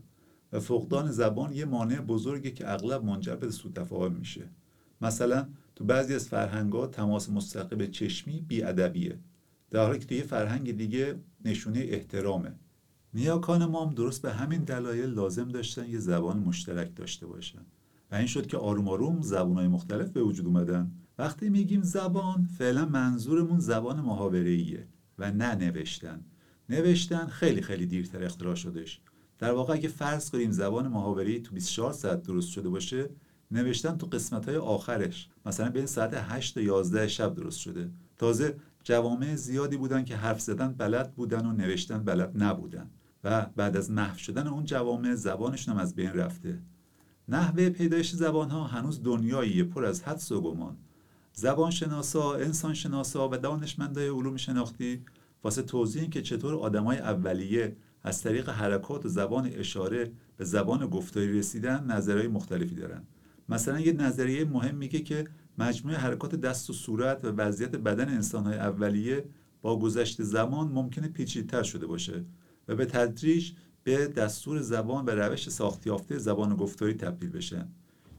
و 0.52 0.60
فقدان 0.60 1.10
زبان 1.10 1.52
یه 1.52 1.64
مانع 1.64 2.00
بزرگی 2.00 2.50
که 2.50 2.72
اغلب 2.72 3.04
منجر 3.04 3.36
به 3.36 3.50
سوء 3.50 3.72
تفاهم 3.72 4.12
میشه. 4.12 4.48
مثلا 5.00 5.48
تو 5.74 5.84
بعضی 5.84 6.14
از 6.14 6.28
فرهنگات 6.28 6.90
تماس 6.90 7.30
مستقیم 7.30 7.86
چشمی 7.86 8.40
بیادبیه. 8.40 9.18
در 9.70 9.86
حالی 9.86 9.98
که 9.98 10.06
توی 10.06 10.22
فرهنگ 10.22 10.76
دیگه 10.76 11.18
نشونه 11.44 11.78
احترامه. 11.78 12.52
نیاکان 13.14 13.64
ما 13.64 13.86
هم 13.86 13.94
درست 13.94 14.22
به 14.22 14.32
همین 14.32 14.64
دلایل 14.64 15.10
لازم 15.10 15.48
داشتن 15.48 15.90
یه 15.90 15.98
زبان 15.98 16.38
مشترک 16.38 16.96
داشته 16.96 17.26
باشن. 17.26 17.62
و 18.10 18.14
این 18.14 18.26
شد 18.26 18.46
که 18.46 18.56
آروم 18.56 18.88
آروم 18.88 19.22
زبانهای 19.22 19.68
مختلف 19.68 20.10
به 20.10 20.22
وجود 20.22 20.46
اومدن. 20.46 20.90
وقتی 21.18 21.48
میگیم 21.48 21.82
زبان 21.82 22.48
فعلا 22.58 22.86
منظورمون 22.86 23.60
زبان 23.60 24.00
محاوره‌ایه 24.00 24.86
و 25.18 25.32
نه 25.32 25.54
نوشتن. 25.54 26.20
نوشتن. 26.68 27.26
خیلی 27.26 27.62
خیلی 27.62 27.86
دیرتر 27.86 28.24
اختراع 28.24 28.54
شدش. 28.54 29.00
در 29.38 29.52
واقع 29.52 29.74
اگه 29.74 29.88
فرض 29.88 30.30
کنیم 30.30 30.50
زبان 30.50 30.88
محاوره‌ای 30.88 31.40
تو 31.40 31.54
24 31.54 31.92
ساعت 31.92 32.22
درست 32.22 32.50
شده 32.50 32.68
باشه 32.68 33.08
نوشتن 33.50 33.96
تو 33.96 34.06
قسمت 34.06 34.48
های 34.48 34.56
آخرش 34.56 35.28
مثلا 35.46 35.70
بین 35.70 35.86
ساعت 35.86 36.14
8 36.14 36.54
تا 36.54 36.60
11 36.60 37.08
شب 37.08 37.34
درست 37.34 37.58
شده. 37.58 37.90
تازه 38.16 38.56
جوامع 38.84 39.34
زیادی 39.34 39.76
بودن 39.76 40.04
که 40.04 40.16
حرف 40.16 40.40
زدن 40.40 40.72
بلد 40.72 41.14
بودن 41.14 41.46
و 41.46 41.52
نوشتن 41.52 42.04
بلد 42.04 42.42
نبودن 42.42 42.90
و 43.24 43.46
بعد 43.56 43.76
از 43.76 43.90
محو 43.90 44.18
شدن 44.18 44.46
اون 44.46 44.64
جوامع 44.64 45.14
زبانشون 45.14 45.74
هم 45.74 45.80
از 45.80 45.94
بین 45.94 46.12
رفته. 46.12 46.58
نحوه 47.28 47.70
پیدایش 47.70 48.12
زبان 48.12 48.50
ها 48.50 48.64
هنوز 48.64 49.02
دنیایی 49.02 49.62
پر 49.62 49.84
از 49.84 50.02
حدس 50.02 50.32
و 50.32 50.40
گمان. 50.40 50.76
زبان 51.32 51.70
شناسا، 51.70 52.34
انسان 52.34 52.74
شناسا 52.74 53.28
و 53.28 53.36
دانشمندای 53.36 54.08
علوم 54.08 54.36
شناختی 54.36 55.02
واسه 55.46 55.62
توضیح 55.62 56.08
که 56.08 56.22
چطور 56.22 56.54
آدمای 56.54 56.98
اولیه 56.98 57.76
از 58.02 58.22
طریق 58.22 58.48
حرکات 58.48 59.06
و 59.06 59.08
زبان 59.08 59.46
اشاره 59.46 60.12
به 60.36 60.44
زبان 60.44 60.86
گفتاری 60.86 61.38
رسیدن 61.38 61.84
نظریه 61.84 62.28
مختلفی 62.28 62.74
دارن. 62.74 63.02
مثلا 63.48 63.80
یه 63.80 63.92
نظریه 63.92 64.44
مهم 64.44 64.74
میگه 64.74 65.00
که 65.00 65.24
مجموعه 65.58 65.96
حرکات 65.96 66.34
دست 66.34 66.70
و 66.70 66.72
صورت 66.72 67.24
و 67.24 67.28
وضعیت 67.28 67.76
بدن 67.76 68.08
انسانهای 68.08 68.58
اولیه 68.58 69.24
با 69.62 69.78
گذشت 69.78 70.22
زمان 70.22 70.68
ممکنه 70.68 71.08
پیچیدتر 71.08 71.62
شده 71.62 71.86
باشه 71.86 72.24
و 72.68 72.76
به 72.76 72.86
تدریج 72.86 73.52
به 73.84 74.06
دستور 74.06 74.60
زبان 74.60 75.04
و 75.04 75.10
روش 75.10 75.48
ساختیافته 75.48 76.18
زبان 76.18 76.56
گفتاری 76.56 76.94
تبدیل 76.94 77.30
بشن 77.30 77.68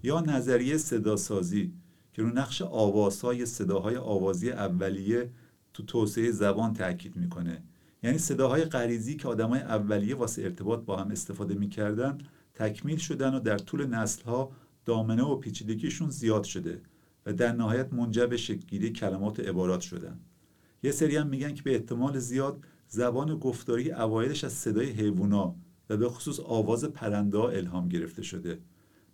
یا 0.03 0.22
نظریه 0.22 0.77
صداسازی 0.77 1.74
که 2.13 2.22
رو 2.22 2.29
نقش 2.29 2.62
آوازهای 2.62 3.46
صداهای 3.46 3.98
آوازی 3.98 4.51
اولیه 4.51 5.29
تو 5.77 5.84
توسعه 5.84 6.31
زبان 6.31 6.74
تاکید 6.74 7.15
می‌کنه. 7.15 7.63
یعنی 8.03 8.17
صداهای 8.17 8.63
غریزی 8.65 9.15
که 9.15 9.27
آدمای 9.27 9.60
اولیه 9.60 10.15
واسه 10.15 10.41
ارتباط 10.41 10.79
با 10.79 10.98
هم 10.98 11.12
استفاده 11.12 11.55
می‌کردن 11.55 12.17
تکمیل 12.53 12.98
شدن 12.98 13.34
و 13.34 13.39
در 13.39 13.57
طول 13.57 13.86
نسلها 13.86 14.51
دامنه 14.86 15.24
و 15.24 15.36
پیچیدگیشون 15.36 16.10
زیاد 16.10 16.43
شده 16.43 16.81
و 17.25 17.34
در 17.34 17.51
نهایت 17.51 17.93
منجر 17.93 18.25
به 18.25 18.38
شکلگیری 18.38 18.89
کلمات 18.91 19.39
و 19.39 19.41
عبارات 19.41 19.81
شدن. 19.81 20.19
یه 20.84 20.91
سری 20.91 21.15
هم 21.15 21.27
میگن 21.27 21.53
که 21.53 21.63
به 21.63 21.74
احتمال 21.74 22.19
زیاد 22.19 22.60
زبان 22.88 23.39
گفتاری 23.39 23.91
اوایلش 23.91 24.43
از 24.43 24.53
صدای 24.53 24.89
حیوونا 24.89 25.55
و 25.89 25.98
به 25.98 26.10
خصوص 26.10 26.39
آواز 26.39 26.86
پرنده 26.86 27.39
الهام 27.39 27.89
گرفته 27.89 28.22
شده. 28.22 28.60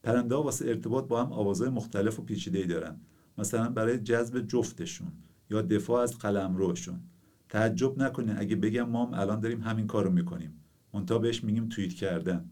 پرنده 0.04 0.36
واسه 0.36 0.68
ارتباط 0.68 1.08
با 1.08 1.24
هم 1.24 1.34
آوازهای 1.34 1.70
مختلف 1.70 2.20
و 2.20 2.24
پیچیده‌ای 2.24 2.66
دارن. 2.68 2.96
مثلا 3.38 3.70
برای 3.70 3.98
جذب 3.98 4.48
جفتشون. 4.48 5.12
یا 5.50 5.62
دفاع 5.62 6.02
از 6.02 6.18
قلمروشون 6.18 7.00
تعجب 7.50 8.02
نکنه 8.02 8.36
اگه 8.40 8.56
بگم 8.56 8.90
ما 8.90 9.06
هم 9.06 9.14
الان 9.14 9.40
داریم 9.40 9.62
همین 9.62 9.88
کارو 9.88 10.12
می‌کنیم. 10.12 10.54
منتها 10.94 11.20
بهش 11.20 11.44
میگیم 11.44 11.70
توییت 11.70 11.94
کردن. 11.94 12.50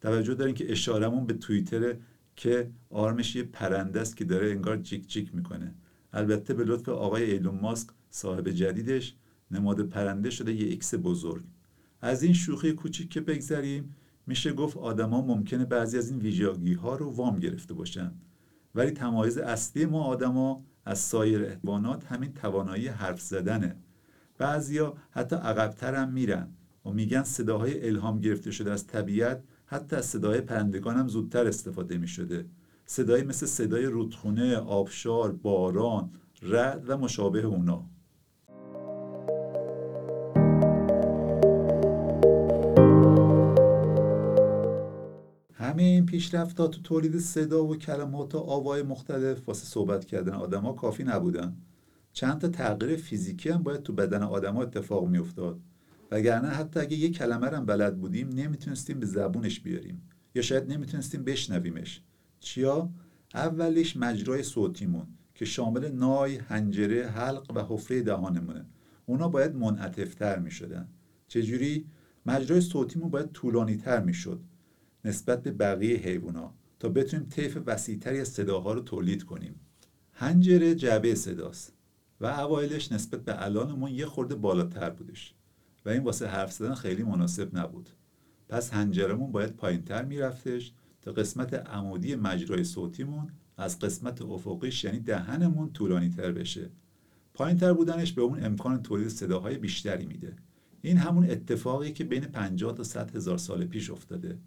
توجه 0.00 0.34
دارین 0.34 0.54
که 0.54 0.72
اشارمون 0.72 1.26
به 1.26 1.34
توییتر 1.34 1.96
که 2.36 2.70
آرمش 2.90 3.36
یه 3.36 3.42
پرنده 3.42 4.00
است 4.00 4.16
که 4.16 4.24
داره 4.24 4.50
انگار 4.50 4.76
جیک 4.76 5.06
جیک 5.08 5.34
می‌کنه. 5.34 5.74
البته 6.12 6.54
به 6.54 6.64
لطف 6.64 6.88
آقای 6.88 7.30
ایلون 7.30 7.54
ماسک 7.54 7.88
صاحب 8.10 8.50
جدیدش 8.50 9.14
نماد 9.50 9.82
پرنده 9.82 10.30
شده 10.30 10.52
یه 10.52 10.66
ایکس 10.66 10.94
بزرگ. 10.94 11.44
از 12.00 12.22
این 12.22 12.32
شوخی 12.32 12.72
کوچیک 12.72 13.10
که 13.10 13.20
بگذریم 13.20 13.94
میشه 14.26 14.52
گفت 14.52 14.76
آدما 14.76 15.20
ممکنه 15.20 15.64
بعضی 15.64 15.98
از 15.98 16.10
این 16.10 16.18
ویژگی 16.18 16.74
ها 16.74 16.96
رو 16.96 17.10
وام 17.10 17.38
گرفته 17.38 17.74
باشن. 17.74 18.12
ولی 18.74 18.90
تمایز 18.90 19.38
اصلی 19.38 19.86
ما 19.86 20.04
آدما 20.04 20.64
از 20.86 20.98
سایر 20.98 21.50
حیوانات 21.50 22.04
همین 22.04 22.32
توانایی 22.32 22.88
حرف 22.88 23.20
زدنه. 23.20 23.76
بعضیا 24.38 24.96
حتی 25.10 25.36
عقبتر 25.36 25.94
هم 25.94 26.12
میرن 26.12 26.48
و 26.84 26.90
میگن 26.90 27.22
صداهای 27.22 27.88
الهام 27.88 28.20
گرفته 28.20 28.50
شده 28.50 28.72
از 28.72 28.86
طبیعت 28.86 29.42
حتی 29.66 29.96
از 29.96 30.06
صدای 30.06 30.40
پرندگان 30.40 30.96
هم 30.96 31.08
زودتر 31.08 31.46
استفاده 31.46 31.98
می 31.98 32.08
شده 32.08 32.46
صدایی 32.86 33.24
مثل 33.24 33.46
صدای 33.46 33.84
رودخونه، 33.84 34.56
آبشار، 34.56 35.32
باران، 35.32 36.10
رعد 36.42 36.84
و 36.90 36.96
مشابه 36.96 37.42
اونا. 37.42 37.90
همه 45.76 45.82
این 45.82 46.06
پیشرفتها 46.06 46.68
تو 46.68 46.82
تولید 46.82 47.18
صدا 47.18 47.64
و 47.64 47.76
کلمات 47.76 48.34
و 48.34 48.38
آوای 48.38 48.82
مختلف 48.82 49.48
واسه 49.48 49.66
صحبت 49.66 50.04
کردن 50.04 50.32
آدما 50.32 50.72
کافی 50.72 51.04
نبودن. 51.04 51.56
چند 52.12 52.40
تا 52.40 52.48
تغییر 52.48 52.96
فیزیکی 52.96 53.48
هم 53.48 53.62
باید 53.62 53.82
تو 53.82 53.92
بدن 53.92 54.22
آدما 54.22 54.62
اتفاق 54.62 55.08
میافتاد. 55.08 55.60
وگرنه 56.10 56.48
حتی 56.48 56.80
اگه 56.80 56.96
یه 56.96 57.10
کلمه 57.10 57.46
هم 57.46 57.66
بلد 57.66 58.00
بودیم 58.00 58.28
نمی‌تونستیم 58.28 59.00
به 59.00 59.06
زبونش 59.06 59.60
بیاریم. 59.60 60.02
یا 60.34 60.42
شاید 60.42 60.72
نمی‌تونستیم 60.72 61.24
بشنویمش. 61.24 62.02
چیا؟ 62.40 62.90
اولیش 63.34 63.96
مجرای 63.96 64.42
صوتیمون 64.42 65.06
که 65.34 65.44
شامل 65.44 65.88
نای، 65.92 66.36
هنجره، 66.36 67.06
حلق 67.06 67.52
و 67.54 67.64
حفره 67.68 68.02
دهانمونه. 68.02 68.66
اونا 69.06 69.28
باید 69.28 69.54
منعطفتر 69.54 70.38
می‌شدن. 70.38 70.88
چجوری؟ 71.28 71.86
مجرای 72.26 72.60
صوتیمون 72.60 73.10
باید 73.10 73.32
طولانی 73.32 73.76
تر 73.76 74.00
می‌شد. 74.00 74.40
نسبت 75.06 75.42
به 75.42 75.50
بقیه 75.50 75.96
حیوونا 75.96 76.54
تا 76.78 76.88
بتونیم 76.88 77.26
طیف 77.26 77.58
وسیعتری 77.66 78.20
از 78.20 78.28
صداها 78.28 78.72
رو 78.72 78.80
تولید 78.80 79.24
کنیم. 79.24 79.60
هنجره 80.12 80.74
جعبه 80.74 81.14
صداست 81.14 81.72
و 82.20 82.26
اوایلش 82.26 82.92
نسبت 82.92 83.24
به 83.24 83.44
الانمون 83.44 83.90
یه 83.90 84.06
خورده 84.06 84.34
بالاتر 84.34 84.90
بودش 84.90 85.34
و 85.84 85.88
این 85.88 86.02
واسه 86.02 86.26
حرف 86.26 86.52
زدن 86.52 86.74
خیلی 86.74 87.02
مناسب 87.02 87.58
نبود. 87.58 87.90
پس 88.48 88.74
هنجرمون 88.74 89.32
باید 89.32 89.56
پایینتر 89.56 90.04
میرفتش 90.04 90.72
تا 91.02 91.12
قسمت 91.12 91.54
عمودی 91.54 92.14
مجرای 92.14 92.64
صوتیمون 92.64 93.30
از 93.56 93.78
قسمت 93.78 94.22
افقیش 94.22 94.84
یعنی 94.84 95.00
دهنمون 95.00 95.72
طولانی 95.72 96.08
تر 96.08 96.32
بشه. 96.32 96.70
پایینتر 97.34 97.72
بودنش 97.72 98.12
به 98.12 98.22
اون 98.22 98.44
امکان 98.44 98.82
تولید 98.82 99.08
صداهای 99.08 99.58
بیشتری 99.58 100.06
میده. 100.06 100.36
این 100.82 100.96
همون 100.96 101.30
اتفاقی 101.30 101.92
که 101.92 102.04
بین 102.04 102.24
50 102.24 102.74
تا 102.74 102.82
100 102.82 103.16
هزار 103.16 103.38
سال 103.38 103.64
پیش 103.64 103.90
افتاده. 103.90 104.38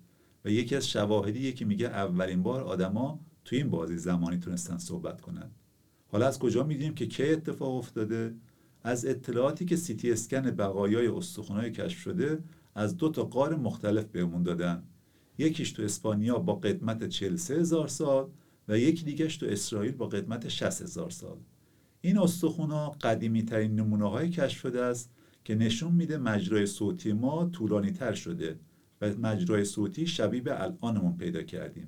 و 0.45 0.49
یکی 0.49 0.75
از 0.75 0.89
شواهدیه 0.89 1.51
که 1.51 1.65
میگه 1.65 1.87
اولین 1.87 2.43
بار 2.43 2.61
آدما 2.61 3.19
تو 3.45 3.55
این 3.55 3.69
بازی 3.69 3.97
زمانی 3.97 4.37
تونستن 4.37 4.77
صحبت 4.77 5.21
کنن. 5.21 5.51
حالا 6.07 6.27
از 6.27 6.39
کجا 6.39 6.63
میدیم 6.63 6.95
که 6.95 7.07
کی 7.07 7.23
اتفاق 7.23 7.75
افتاده؟ 7.75 8.35
از 8.83 9.05
اطلاعاتی 9.05 9.65
که 9.65 9.75
سیتی 9.75 10.11
اسکن 10.11 10.41
بقایای 10.51 11.07
استخونهای 11.07 11.71
کشف 11.71 11.99
شده 11.99 12.43
از 12.75 12.97
دو 12.97 13.09
تا 13.09 13.23
قار 13.23 13.55
مختلف 13.55 14.05
بهمون 14.05 14.43
دادن. 14.43 14.83
یکیش 15.37 15.71
تو 15.71 15.83
اسپانیا 15.83 16.39
با 16.39 16.55
قدمت 16.55 17.09
43 17.09 17.55
هزار 17.55 17.87
سال 17.87 18.29
و 18.67 18.77
یکی 18.77 19.03
دیگهش 19.03 19.37
تو 19.37 19.45
اسرائیل 19.45 19.91
با 19.91 20.07
قدمت 20.07 20.47
60 20.47 20.81
هزار 20.81 21.09
سال. 21.09 21.37
این 22.01 22.17
استخونا 22.17 22.89
قدیمی 22.89 23.43
ترین 23.43 23.75
نمونه 23.75 24.09
های 24.09 24.29
کشف 24.29 24.59
شده 24.59 24.81
است 24.81 25.11
که 25.43 25.55
نشون 25.55 25.91
میده 25.91 26.17
مجرای 26.17 26.65
صوتی 26.65 27.13
ما 27.13 27.45
طولانی 27.45 27.91
تر 27.91 28.13
شده. 28.13 28.59
و 29.01 29.09
مجرای 29.09 29.65
صوتی 29.65 30.07
شبیه 30.07 30.41
به 30.41 30.63
الانمون 30.63 31.17
پیدا 31.17 31.43
کردیم. 31.43 31.87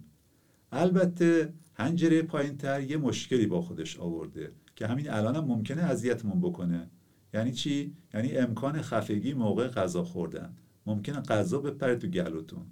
البته 0.72 1.53
هنجره 1.74 2.22
پایین 2.22 2.58
تر 2.58 2.82
یه 2.82 2.98
مشکلی 2.98 3.46
با 3.46 3.62
خودش 3.62 4.00
آورده 4.00 4.51
که 4.75 4.88
همین 4.88 5.10
الان 5.10 5.36
هم 5.36 5.46
ممکنه 5.46 5.82
اذیتمون 5.82 6.41
بکنه. 6.41 6.89
یعنی 7.34 7.51
چی؟ 7.51 7.96
یعنی 8.13 8.32
امکان 8.32 8.82
خفگی 8.82 9.34
موقع 9.34 9.68
غذا 9.68 10.03
خوردن. 10.03 10.53
ممکنه 10.86 11.22
غذا 11.22 11.60
بپره 11.60 11.96
تو 11.96 12.08
گلوتون. 12.08 12.65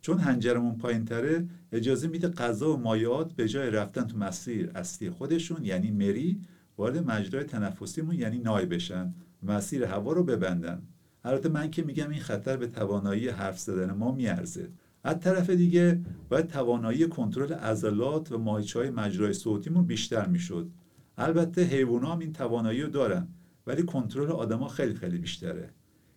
چون 0.00 0.18
هنجرمون 0.18 0.78
پایین 0.78 1.04
تره 1.04 1.48
اجازه 1.72 2.08
میده 2.08 2.28
غذا 2.28 2.74
و 2.74 2.76
مایعات 2.76 3.32
به 3.32 3.48
جای 3.48 3.70
رفتن 3.70 4.04
تو 4.04 4.18
مسیر 4.18 4.70
اصلی 4.74 5.10
خودشون 5.10 5.64
یعنی 5.64 5.90
مری 5.90 6.40
وارد 6.78 7.10
مجرای 7.10 7.44
تنفسیمون 7.44 8.14
یعنی 8.14 8.38
نای 8.38 8.66
بشن 8.66 9.14
مسیر 9.42 9.84
هوا 9.84 10.12
رو 10.12 10.24
ببندن. 10.24 10.82
البته 11.26 11.48
من 11.48 11.70
که 11.70 11.82
میگم 11.82 12.10
این 12.10 12.20
خطر 12.20 12.56
به 12.56 12.66
توانایی 12.66 13.28
حرف 13.28 13.58
زدن 13.58 13.92
ما 13.92 14.12
میارزه 14.12 14.70
از 15.04 15.20
طرف 15.20 15.50
دیگه 15.50 16.00
باید 16.28 16.46
توانایی 16.46 17.08
کنترل 17.08 17.52
عضلات 17.52 18.32
و 18.32 18.38
ماهیچه 18.38 18.78
های 18.78 18.90
مجرای 18.90 19.32
صوتیمون 19.32 19.86
بیشتر 19.86 20.26
می‌شد 20.26 20.70
البته 21.18 21.62
حیوونا 21.62 22.12
هم 22.12 22.18
این 22.18 22.32
توانایی 22.32 22.82
رو 22.82 22.90
دارن 22.90 23.28
ولی 23.66 23.82
کنترل 23.82 24.30
آدما 24.30 24.68
خیلی 24.68 24.94
خیلی 24.94 25.18
بیشتره 25.18 25.70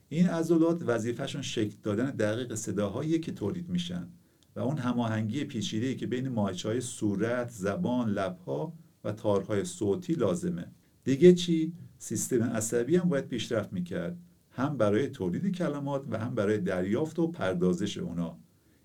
این 0.09 0.29
عضلات 0.29 0.83
وظیفهشون 0.85 1.41
شکل 1.41 1.75
دادن 1.83 2.09
دقیق 2.11 2.55
صداهایی 2.55 3.19
که 3.19 3.31
تولید 3.31 3.69
میشن 3.69 4.07
و 4.55 4.59
اون 4.59 4.77
هماهنگی 4.77 5.43
پیچیده‌ای 5.43 5.95
که 5.95 6.07
بین 6.07 6.27
های 6.65 6.81
صورت، 6.81 7.49
زبان، 7.49 8.09
لبها 8.09 8.73
و 9.03 9.11
تارهای 9.11 9.65
صوتی 9.65 10.13
لازمه. 10.13 10.65
دیگه 11.03 11.33
چی؟ 11.33 11.73
سیستم 11.97 12.43
عصبی 12.43 12.95
هم 12.95 13.09
باید 13.09 13.27
پیشرفت 13.27 13.73
می‌کرد 13.73 14.17
هم 14.59 14.77
برای 14.77 15.07
تولید 15.07 15.55
کلمات 15.55 16.05
و 16.09 16.17
هم 16.17 16.35
برای 16.35 16.57
دریافت 16.57 17.19
و 17.19 17.27
پردازش 17.27 17.97
اونا. 17.97 18.37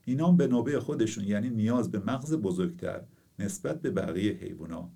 اینا 0.05 0.33
به 0.33 0.47
نوبه 0.47 0.81
خودشون 0.81 1.25
یعنی 1.25 1.51
نیاز 1.51 1.91
به 1.91 1.99
مغز 1.99 2.35
بزرگتر 2.35 3.03
نسبت 3.39 3.83
به 3.83 3.91
بقیه 3.91 4.33
حیوانا. 4.33 4.91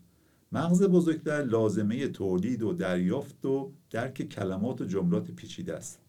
مغز 0.52 0.82
بزرگتر 0.82 1.42
لازمه 1.42 2.08
تولید 2.08 2.62
و 2.62 2.72
دریافت 2.72 3.46
و 3.46 3.72
درک 3.90 4.28
کلمات 4.28 4.80
و 4.80 4.84
جملات 4.84 5.30
پیچیده 5.30 5.74
است. 5.74 6.00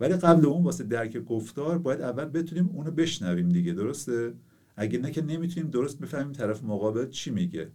ولی 0.00 0.14
قبل 0.14 0.46
اون 0.46 0.64
واسه 0.64 0.84
درک 0.84 1.16
گفتار 1.18 1.78
باید 1.78 2.00
اول 2.00 2.24
بتونیم 2.24 2.68
اونو 2.68 2.90
بشنویم 2.90 3.48
دیگه 3.48 3.72
درسته 3.72 4.34
اگه 4.76 4.98
نه 4.98 5.10
که 5.10 5.22
نمی‌تونیم 5.22 5.70
درست 5.70 5.98
بفهمیم 5.98 6.32
طرف 6.32 6.64
مقابل 6.64 7.08
چی 7.08 7.30
میگه 7.30 7.70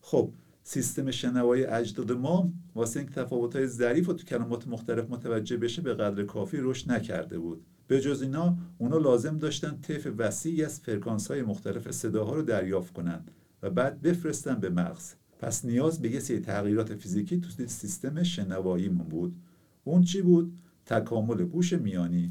خب 0.00 0.30
سیستم 0.70 1.10
شنوایی 1.10 1.64
اجداد 1.64 2.12
ما 2.12 2.52
واسه 2.74 3.00
اینکه 3.00 3.14
تفاوت‌های 3.14 3.66
ظریف 3.66 4.08
و 4.08 4.12
تو 4.12 4.24
کلمات 4.24 4.68
مختلف 4.68 5.10
متوجه 5.10 5.56
بشه 5.56 5.82
به 5.82 5.94
قدر 5.94 6.24
کافی 6.24 6.56
رشد 6.60 6.92
نکرده 6.92 7.38
بود. 7.38 7.64
به 7.86 8.00
جز 8.00 8.22
اینا 8.22 8.58
اونا 8.78 8.98
لازم 8.98 9.38
داشتن 9.38 9.78
طیف 9.82 10.08
وسیعی 10.18 10.64
از 10.64 10.80
فرکانس 10.80 11.30
های 11.30 11.42
مختلف 11.42 11.90
صداها 11.90 12.34
رو 12.34 12.42
دریافت 12.42 12.92
کنند 12.92 13.30
و 13.62 13.70
بعد 13.70 14.02
بفرستن 14.02 14.54
به 14.54 14.70
مغز. 14.70 15.14
پس 15.38 15.64
نیاز 15.64 16.02
به 16.02 16.10
یه 16.10 16.20
سری 16.20 16.40
تغییرات 16.40 16.94
فیزیکی 16.94 17.40
تو 17.40 17.48
سیستم 17.66 18.22
شنواییمون 18.22 19.06
بود. 19.08 19.36
اون 19.84 20.02
چی 20.02 20.22
بود؟ 20.22 20.52
تکامل 20.86 21.44
گوش 21.44 21.72
میانی. 21.72 22.30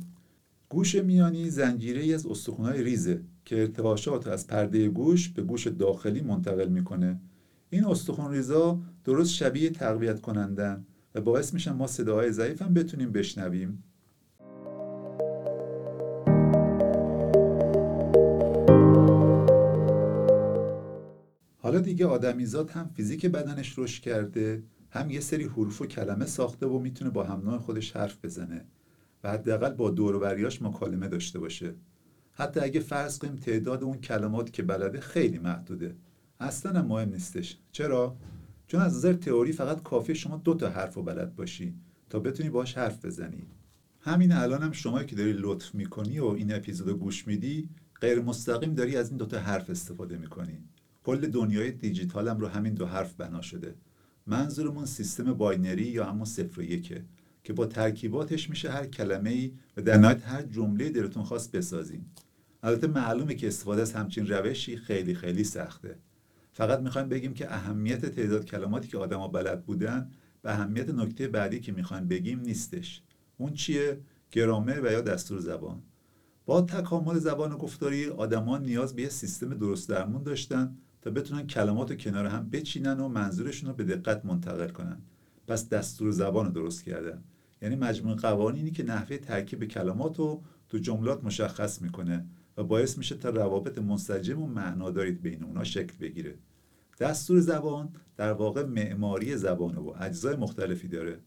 گوش 0.69 0.95
میانی 0.95 1.49
زنجیره 1.49 2.13
از 2.13 2.25
استخوان‌های 2.25 2.83
ریزه 2.83 3.21
که 3.45 3.61
ارتعاشات 3.61 4.27
از 4.27 4.47
پرده 4.47 4.89
گوش 4.89 5.29
به 5.29 5.41
گوش 5.41 5.67
داخلی 5.67 6.21
منتقل 6.21 6.67
می‌کنه. 6.67 7.19
این 7.69 7.85
استخوان 7.85 8.31
ریزا 8.31 8.79
درست 9.03 9.33
شبیه 9.33 9.69
تقویت 9.69 10.21
کنندن 10.21 10.85
و 11.15 11.21
باعث 11.21 11.53
میشن 11.53 11.71
ما 11.71 11.87
صداهای 11.87 12.31
ضعیف 12.31 12.61
هم 12.61 12.73
بتونیم 12.73 13.11
بشنویم. 13.11 13.83
حالا 21.57 21.79
دیگه 21.79 22.05
آدمیزاد 22.05 22.69
هم 22.69 22.89
فیزیک 22.93 23.25
بدنش 23.25 23.79
رشد 23.79 24.03
کرده 24.03 24.63
هم 24.89 25.09
یه 25.09 25.19
سری 25.19 25.43
حروف 25.43 25.81
و 25.81 25.85
کلمه 25.85 26.25
ساخته 26.25 26.65
و 26.65 26.79
می‌تونه 26.79 27.11
با 27.11 27.23
همناه 27.23 27.59
خودش 27.59 27.91
حرف 27.91 28.25
بزنه 28.25 28.65
و 29.23 29.31
حداقل 29.31 29.73
با 29.73 29.89
دوروبریاش 29.89 30.61
مکالمه 30.61 31.07
داشته 31.07 31.39
باشه. 31.39 31.75
حتی 32.33 32.59
اگه 32.59 32.79
فرض 32.79 33.19
کنیم 33.19 33.35
تعداد 33.35 33.83
اون 33.83 33.97
کلمات 33.97 34.53
که 34.53 34.63
بلده 34.63 34.99
خیلی 34.99 35.39
محدوده. 35.39 35.95
اصلا 36.39 36.81
مهم 36.81 37.09
نیستش. 37.09 37.57
چرا؟ 37.71 38.17
چون 38.67 38.81
از 38.81 38.95
نظر 38.95 39.13
تئوری 39.13 39.51
فقط 39.51 39.83
کافی 39.83 40.15
شما 40.15 40.37
دو 40.37 40.53
تا 40.53 40.69
حرف 40.69 40.97
و 40.97 41.03
بلد 41.03 41.35
باشی 41.35 41.73
تا 42.09 42.19
بتونی 42.19 42.49
باش 42.49 42.77
حرف 42.77 43.05
بزنی. 43.05 43.47
همین 43.99 44.31
الان 44.31 44.63
هم 44.63 44.71
شما 44.71 45.03
که 45.03 45.15
داری 45.15 45.33
لطف 45.33 45.75
می‌کنی 45.75 46.19
و 46.19 46.25
این 46.25 46.53
اپیزودو 46.53 46.97
گوش 46.97 47.27
میدی 47.27 47.69
غیر 48.01 48.21
مستقیم 48.21 48.73
داری 48.73 48.97
از 48.97 49.09
این 49.09 49.17
دوتا 49.17 49.39
حرف 49.39 49.69
استفاده 49.69 50.17
می‌کنی. 50.17 50.57
کل 51.03 51.27
دنیای 51.27 51.71
دیجیتال 51.71 52.27
هم 52.27 52.39
رو 52.39 52.47
همین 52.47 52.73
دو 52.73 52.85
حرف 52.85 53.13
بنا 53.13 53.41
شده. 53.41 53.75
منظورمون 54.27 54.85
سیستم 54.85 55.33
باینری 55.33 55.87
یا 55.87 56.05
همون 56.05 56.25
صفر 56.25 56.59
و 56.59 56.63
یکه 56.63 57.05
که 57.43 57.53
با 57.53 57.65
ترکیباتش 57.65 58.49
میشه 58.49 58.71
هر 58.71 58.85
کلمه 58.85 59.29
ای 59.29 59.53
و 59.77 59.81
در 59.81 59.97
نهایت 59.97 60.27
هر 60.27 60.41
جمله 60.41 60.89
دلتون 60.89 61.23
خواست 61.23 61.51
بسازین 61.51 62.05
البته 62.63 62.87
معلومه 62.87 63.35
که 63.35 63.47
استفاده 63.47 63.81
از 63.81 63.93
همچین 63.93 64.27
روشی 64.27 64.77
خیلی 64.77 65.15
خیلی 65.15 65.43
سخته. 65.43 65.95
فقط 66.57 66.79
می‌خوایم 66.79 67.09
بگیم 67.09 67.33
که 67.33 67.53
اهمیت 67.53 68.05
تعداد 68.05 68.45
کلماتی 68.45 68.87
که 68.87 68.97
آدما 68.97 69.27
بلد 69.27 69.65
بودن 69.65 70.11
به 70.41 70.51
اهمیت 70.51 70.89
نکته 70.89 71.27
بعدی 71.27 71.59
که 71.59 71.71
می‌خوایم 71.71 72.07
بگیم 72.07 72.39
نیستش. 72.39 73.01
اون 73.37 73.53
چیه؟ 73.53 73.99
گرامر 74.31 74.81
و 74.83 74.91
یا 74.91 75.01
دستور 75.01 75.39
زبان. 75.39 75.81
با 76.45 76.61
تکامل 76.61 77.19
زبان 77.19 77.57
گفتاری 77.57 78.07
آدما 78.07 78.57
نیاز 78.57 78.95
به 78.95 79.01
یه 79.01 79.09
سیستم 79.09 79.53
درست 79.53 79.89
درمون 79.89 80.23
داشتن 80.23 80.77
تا 81.01 81.09
بتونن 81.11 81.47
کلمات 81.47 81.91
رو 81.91 81.97
کنار 81.97 82.25
هم 82.25 82.49
بچینن 82.49 82.99
و 82.99 83.07
منظورشون 83.07 83.69
رو 83.69 83.75
به 83.75 83.83
دقت 83.83 84.25
منتقل 84.25 84.69
کنن. 84.69 84.97
پس 85.47 85.69
دستور 85.69 86.11
زبان 86.11 86.45
رو 86.45 86.51
درست 86.51 86.83
کردن. 86.83 87.23
یعنی 87.61 87.75
مجموع 87.75 88.15
قوانینی 88.15 88.71
که 88.71 88.83
نحوه 88.83 89.17
ترکیب 89.17 89.65
کلمات 89.65 90.19
رو 90.19 90.43
تو 90.69 90.77
جملات 90.77 91.23
مشخص 91.23 91.81
می‌کنه. 91.81 92.25
و 92.57 92.63
باعث 92.63 92.97
میشه 92.97 93.15
تا 93.15 93.29
روابط 93.29 93.77
منسجم 93.77 94.41
و 94.41 94.47
معناداری 94.47 95.11
بین 95.11 95.43
اونا 95.43 95.63
شکل 95.63 95.97
بگیره. 95.97 96.35
دستور 96.99 97.39
زبان 97.39 97.89
در 98.17 98.33
واقع 98.33 98.65
معماری 98.65 99.35
زبان 99.35 99.75
و 99.75 99.93
اجزای 99.99 100.35
مختلفی 100.35 100.87
داره. 100.87 101.19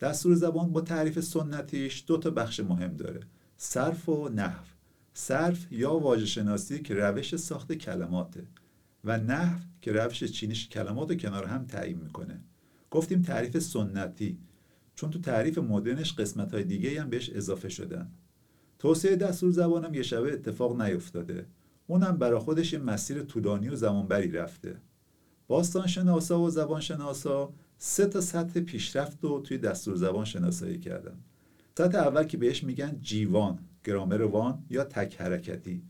دستور 0.00 0.34
زبان 0.34 0.72
با 0.72 0.80
تعریف 0.80 1.20
سنتیش 1.20 2.04
دو 2.06 2.16
تا 2.16 2.30
بخش 2.30 2.60
مهم 2.60 2.96
داره. 2.96 3.20
صرف 3.56 4.08
و 4.08 4.28
نحو. 4.28 4.64
صرف 5.14 5.72
یا 5.72 5.94
واژه 5.94 6.26
شناسی 6.26 6.78
که 6.78 6.94
روش 6.94 7.36
ساخت 7.36 7.72
کلماته 7.72 8.46
و 9.04 9.18
نحو 9.18 9.58
که 9.80 9.92
روش 9.92 10.24
چینش 10.24 10.68
کلمات 10.68 11.10
رو 11.10 11.16
کنار 11.16 11.46
هم 11.46 11.64
تعیین 11.64 11.98
می‌کنه. 11.98 12.40
گفتیم 12.90 13.22
تعریف 13.22 13.58
سنتی. 13.58 14.38
چون 14.94 15.10
تو 15.10 15.18
تعریف 15.18 15.58
مدرنش 15.58 16.14
قسمت 16.14 16.54
های 16.54 16.64
دیگه 16.64 17.00
هم 17.00 17.10
بهش 17.10 17.30
اضافه 17.30 17.68
شدن. 17.68 18.10
توسعه 18.82 19.16
دستور 19.16 19.50
زبانم 19.50 19.94
یه 19.94 20.02
شبه 20.02 20.32
اتفاق 20.32 20.82
نیفتاده. 20.82 21.46
اونم 21.86 22.16
برا 22.16 22.40
خودش 22.40 22.72
یه 22.72 22.78
مسیر 22.78 23.22
طولانی 23.22 23.68
و 23.68 23.74
زمانبری 23.74 24.30
رفته. 24.30 24.76
باستان 25.48 25.86
شناسا 25.86 26.40
و 26.40 26.50
زبان 26.50 26.80
شناسا 26.80 27.52
سه 27.78 28.06
تا 28.06 28.20
سطح 28.20 28.60
پیشرفت 28.60 29.24
رو 29.24 29.40
توی 29.40 29.58
دستور 29.58 29.96
زبان 29.96 30.24
شناسایی 30.24 30.78
کردن. 30.78 31.14
سطح 31.78 31.98
اول 31.98 32.24
که 32.24 32.36
بهش 32.36 32.64
میگن 32.64 32.98
جیوان 33.00 33.58
گرامر 33.84 34.22
وان 34.22 34.64
یا 34.70 34.84
تک 34.84 35.20
حرکتی. 35.20 35.82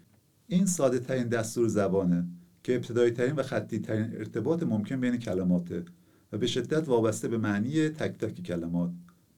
این 0.47 0.67
ساده 0.67 0.99
ترین 0.99 1.29
دستور 1.29 1.69
زبانه 1.69 2.27
که 2.63 2.75
ابتدایی 2.75 3.11
ترین 3.11 3.37
و 3.37 3.43
خطی 3.43 3.79
ترین 3.79 4.17
ارتباط 4.17 4.63
ممکن 4.63 5.01
بین 5.01 5.17
کلماته 5.17 5.85
و 6.33 6.39
به 6.39 6.47
شدت 6.47 6.89
وابسته 6.89 7.29
به 7.29 7.39
معنی 7.39 7.89
تک 7.89 8.19
تک 8.19 8.43
کلمات. 8.43 8.91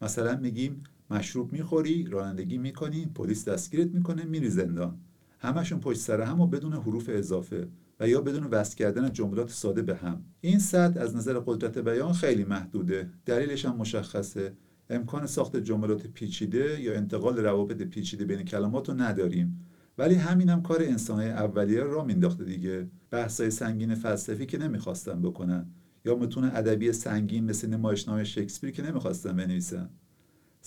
مثلا 0.03 0.37
میگیم 0.37 0.85
مشروب 1.14 1.53
می‌خوری 1.53 2.05
رانندگی 2.11 2.59
می‌کنی 2.59 3.07
پلیس 3.14 3.48
دستگیرت 3.48 3.90
می‌کنه 3.90 4.24
میری 4.24 4.50
زندان. 4.50 4.98
همشون 5.38 5.81
پشت 5.81 5.98
سر 5.98 6.20
هم 6.20 6.40
و 6.40 6.46
بدون 6.46 6.72
حروف 6.72 7.11
اضافه 7.12 7.68
و 8.00 8.09
یا 8.09 8.20
بدون 8.20 8.44
وصل 8.44 8.77
کردن 8.77 9.12
جملات 9.12 9.50
ساده 9.50 9.83
به 9.83 9.96
هم. 9.96 10.24
این 10.40 10.59
سطح 10.59 11.00
از 11.00 11.16
نظر 11.16 11.38
قدرت 11.38 11.79
بیان 11.79 12.12
خیلی 12.12 12.44
محدوده. 12.44 13.11
دلیلش 13.27 13.64
هم 13.64 13.77
مشخصه. 13.77 14.53
امکان 14.90 15.27
ساخت 15.27 15.57
جملات 15.57 16.07
پیچیده 16.07 16.81
یا 16.81 16.94
انتقال 16.94 17.37
روابط 17.37 17.83
پیچیده 17.83 18.24
بین 18.24 18.42
کلمات 18.42 18.88
رو 18.88 18.94
نداریم. 18.94 19.61
ولی 19.98 20.14
همین 20.14 20.48
هم 20.48 20.62
کار 20.62 20.83
انسانهای 20.83 21.31
اولیه 21.31 21.81
را 21.81 22.05
مینداخته 22.05 22.44
دیگه. 22.44 22.88
بحثای 23.11 23.50
سنگین 23.50 23.94
فلسفی 23.94 24.46
که 24.46 24.59
نمی‌خواستن 24.59 25.22
بکنن. 25.22 25.66
یا 26.05 26.16
متون 26.16 26.44
ادبی 26.44 26.92
سنگین 26.92 27.44
مثل 27.44 27.68
نمایشنامه 27.68 28.24
شکسپیر 28.24 28.70
که 28.70 28.83
نمی‌خواستن 28.83 29.37
بنویسن. 29.37 29.88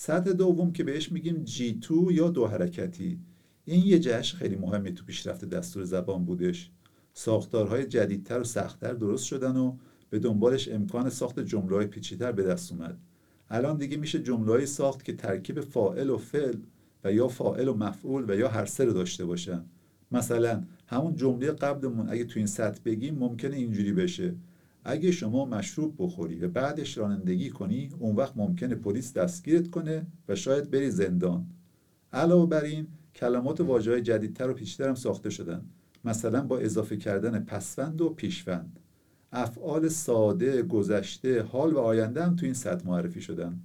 سطح 0.00 0.32
دوم 0.32 0.72
که 0.72 0.84
بهش 0.84 1.12
میگیم 1.12 1.44
جی 1.44 1.78
تو 1.80 2.12
یا 2.12 2.30
دو 2.30 2.46
حرکتی. 2.46 3.20
این 3.64 3.86
یه 3.86 3.98
جهش 3.98 4.34
خیلی 4.34 4.56
مهمی 4.56 4.92
تو 4.92 5.04
پیشرفت 5.04 5.44
دستور 5.44 5.84
زبان 5.84 6.24
بودش. 6.24 6.70
ساختارهای 7.12 7.86
جدیدتر 7.86 8.40
و 8.40 8.44
سختتر 8.44 8.92
درست 8.92 9.24
شدن 9.24 9.56
و 9.56 9.76
به 10.10 10.18
دنبالش 10.18 10.68
امکان 10.68 11.10
ساخت 11.10 11.40
جمله 11.40 11.86
پیچیدتر 11.86 12.32
به 12.32 12.42
دست 12.42 12.72
اومد. 12.72 12.98
الان 13.50 13.78
دیگه 13.78 13.96
میشه 13.96 14.22
جمله 14.22 14.66
ساخت 14.66 15.04
که 15.04 15.12
ترکیب 15.12 15.60
فائل 15.60 16.10
و 16.10 16.18
فعل 16.18 16.56
و 17.04 17.12
یا 17.12 17.28
فائل 17.28 17.68
و 17.68 17.74
مفعول 17.74 18.30
و 18.30 18.36
یا 18.36 18.48
هر 18.48 18.66
سه 18.66 18.84
رو 18.84 18.92
داشته 18.92 19.24
باشن. 19.24 19.64
مثلا 20.12 20.64
همون 20.86 21.16
جمله 21.16 21.52
قبلمون 21.52 22.08
اگه 22.08 22.24
تو 22.24 22.38
این 22.38 22.46
سطح 22.46 22.80
بگیم 22.84 23.14
ممکنه 23.14 23.56
اینجوری 23.56 23.92
بشه. 23.92 24.34
اگه 24.90 25.10
شما 25.10 25.44
مشروب 25.44 25.94
بخوری 25.98 26.40
و 26.40 26.48
بعدش 26.48 26.98
رانندگی 26.98 27.50
کنی 27.50 27.90
اون 27.98 28.16
وقت 28.16 28.36
ممکنه 28.36 28.74
پلیس 28.74 29.12
دستگیرت 29.12 29.70
کنه 29.70 30.06
و 30.28 30.34
شاید 30.34 30.70
بری 30.70 30.90
زندان. 30.90 31.46
علاوه 32.12 32.48
بر 32.48 32.64
این 32.64 32.86
کلمات 33.14 33.60
و 33.60 33.64
واژه‌های 33.64 34.02
جدیدتر 34.02 34.50
و 34.50 34.54
پیچیدتر 34.54 34.88
هم 34.88 34.94
ساخته 34.94 35.30
شدن. 35.30 35.64
مثلا 36.04 36.42
با 36.42 36.58
اضافه 36.58 36.96
کردن 36.96 37.38
پسوند 37.38 38.00
و 38.00 38.10
پیشوند. 38.10 38.80
افعال 39.32 39.88
ساده 39.88 40.62
گذشته 40.62 41.42
حال 41.42 41.72
و 41.72 41.78
آینده 41.78 42.24
هم 42.24 42.36
تو 42.36 42.46
این 42.46 42.54
سطح 42.54 42.86
معرفی 42.86 43.20
شدن. 43.20 43.60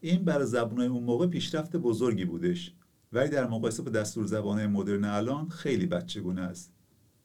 این 0.00 0.24
برای 0.24 0.46
زبانهای 0.46 0.88
اون 0.88 1.02
موقع 1.02 1.26
پیشرفت 1.26 1.76
بزرگی 1.76 2.24
بودش. 2.24 2.74
ولی 3.12 3.28
در 3.28 3.46
مقایسه 3.46 3.82
با 3.82 3.90
دستور 3.90 4.26
زبانهای 4.26 4.66
مدرن 4.66 5.04
الان 5.04 5.48
خیلی 5.48 5.86
بچگونه 5.86 6.40
است. 6.40 6.72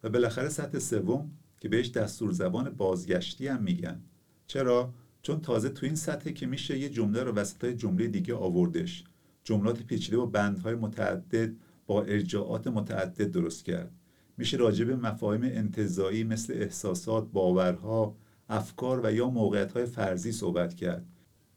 و 0.04 0.10
بالاخره 0.10 0.50
سطح 0.50 0.80
سوم 0.80 1.32
که 1.63 1.69
بهش 1.69 1.89
دستور 1.89 2.32
زبان 2.32 2.69
بازگشتی 2.69 3.47
هم 3.47 3.63
میگن 3.63 4.02
چرا 4.47 4.93
چون 5.21 5.41
تازه 5.41 5.69
تو 5.69 5.86
این 5.86 5.95
سطح 5.95 6.32
که 6.32 6.45
میشه 6.45 6.80
یه 6.80 6.89
جمله 6.89 7.23
رو 7.23 7.32
وسط 7.32 7.65
جمله 7.65 8.08
دیگه 8.08 8.36
آوردش 8.36 9.04
جملات 9.43 9.84
پیچیده 9.84 10.17
و 10.17 10.26
بندهای 10.26 10.76
متعدد 10.76 11.54
با 11.88 12.04
ارجاعات 12.04 12.67
متعدد 12.67 13.32
درست 13.32 13.65
کرد 13.65 13.91
میشه 14.38 14.58
راجع 14.58 14.86
به 14.86 14.95
مفاهیم 14.95 15.41
انتظایی 15.43 16.23
مثل 16.23 16.54
احساسات، 16.54 17.32
باورها، 17.32 18.15
افکار 18.49 19.02
و 19.04 19.13
یا 19.13 19.30
موقعیت‌های 19.30 19.86
فرضی 19.86 20.32
صحبت 20.32 20.73
کرد. 20.73 21.06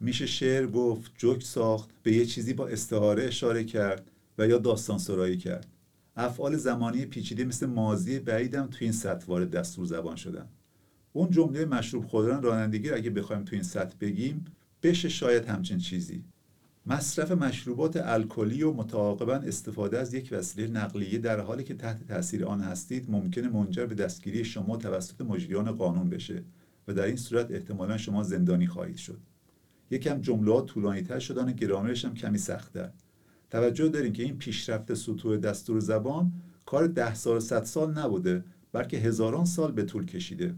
میشه 0.00 0.26
شعر 0.26 0.66
گفت، 0.66 1.12
جوک 1.18 1.42
ساخت، 1.42 1.90
به 2.02 2.12
یه 2.12 2.26
چیزی 2.26 2.52
با 2.52 2.68
استعاره 2.68 3.24
اشاره 3.24 3.64
کرد 3.64 4.10
و 4.38 4.46
یا 4.46 4.58
داستان 4.58 4.98
سرایی 4.98 5.36
کرد. 5.36 5.75
افعال 6.16 6.56
زمانی 6.56 7.06
پیچیده 7.06 7.44
مثل 7.44 7.66
ماضی 7.66 8.18
بعیدم 8.18 8.66
تو 8.66 8.78
این 8.80 8.92
سطح 8.92 9.26
وارد 9.26 9.50
دستور 9.50 9.86
زبان 9.86 10.16
شدن. 10.16 10.48
اون 11.12 11.30
جمله 11.30 11.64
مشروب 11.64 12.06
خوردن 12.06 12.42
رانندگی 12.42 12.88
رو 12.88 12.96
اگه 12.96 13.10
بخوایم 13.10 13.44
تو 13.44 13.54
این 13.54 13.62
سطح 13.62 13.96
بگیم 14.00 14.44
بشه 14.82 15.08
شاید 15.08 15.44
همچین 15.44 15.78
چیزی. 15.78 16.24
مصرف 16.86 17.32
مشروبات 17.32 17.96
الکلی 17.96 18.62
و 18.62 18.72
متعاقبا 18.72 19.34
استفاده 19.34 19.98
از 19.98 20.14
یک 20.14 20.28
وسیله 20.32 20.68
نقلیه 20.68 21.18
در 21.18 21.40
حالی 21.40 21.64
که 21.64 21.74
تحت 21.74 22.06
تاثیر 22.06 22.44
آن 22.44 22.60
هستید 22.60 23.10
ممکنه 23.10 23.48
منجر 23.48 23.86
به 23.86 23.94
دستگیری 23.94 24.44
شما 24.44 24.76
توسط 24.76 25.20
مجریان 25.20 25.72
قانون 25.72 26.10
بشه 26.10 26.42
و 26.88 26.94
در 26.94 27.04
این 27.04 27.16
صورت 27.16 27.50
احتمالا 27.50 27.98
شما 27.98 28.22
زندانی 28.22 28.66
خواهید 28.66 28.96
شد. 28.96 29.20
یکم 29.90 30.20
جملات 30.20 30.66
طولانی 30.66 31.02
تر 31.02 31.18
شدن 31.18 31.48
و 31.48 31.52
گرامرش 31.52 32.04
هم 32.04 32.14
کمی 32.14 32.38
سختتر. 32.38 32.90
توجه 33.50 33.88
داریم 33.88 34.12
که 34.12 34.22
این 34.22 34.38
پیشرفت 34.38 34.94
سطوح 34.94 35.36
دستور 35.36 35.80
زبان 35.80 36.32
کار 36.66 36.86
ده 36.86 37.14
سال 37.14 37.40
صد 37.40 37.64
سال 37.64 37.98
نبوده 37.98 38.44
بلکه 38.72 38.96
هزاران 38.96 39.44
سال 39.44 39.72
به 39.72 39.82
طول 39.82 40.06
کشیده. 40.06 40.54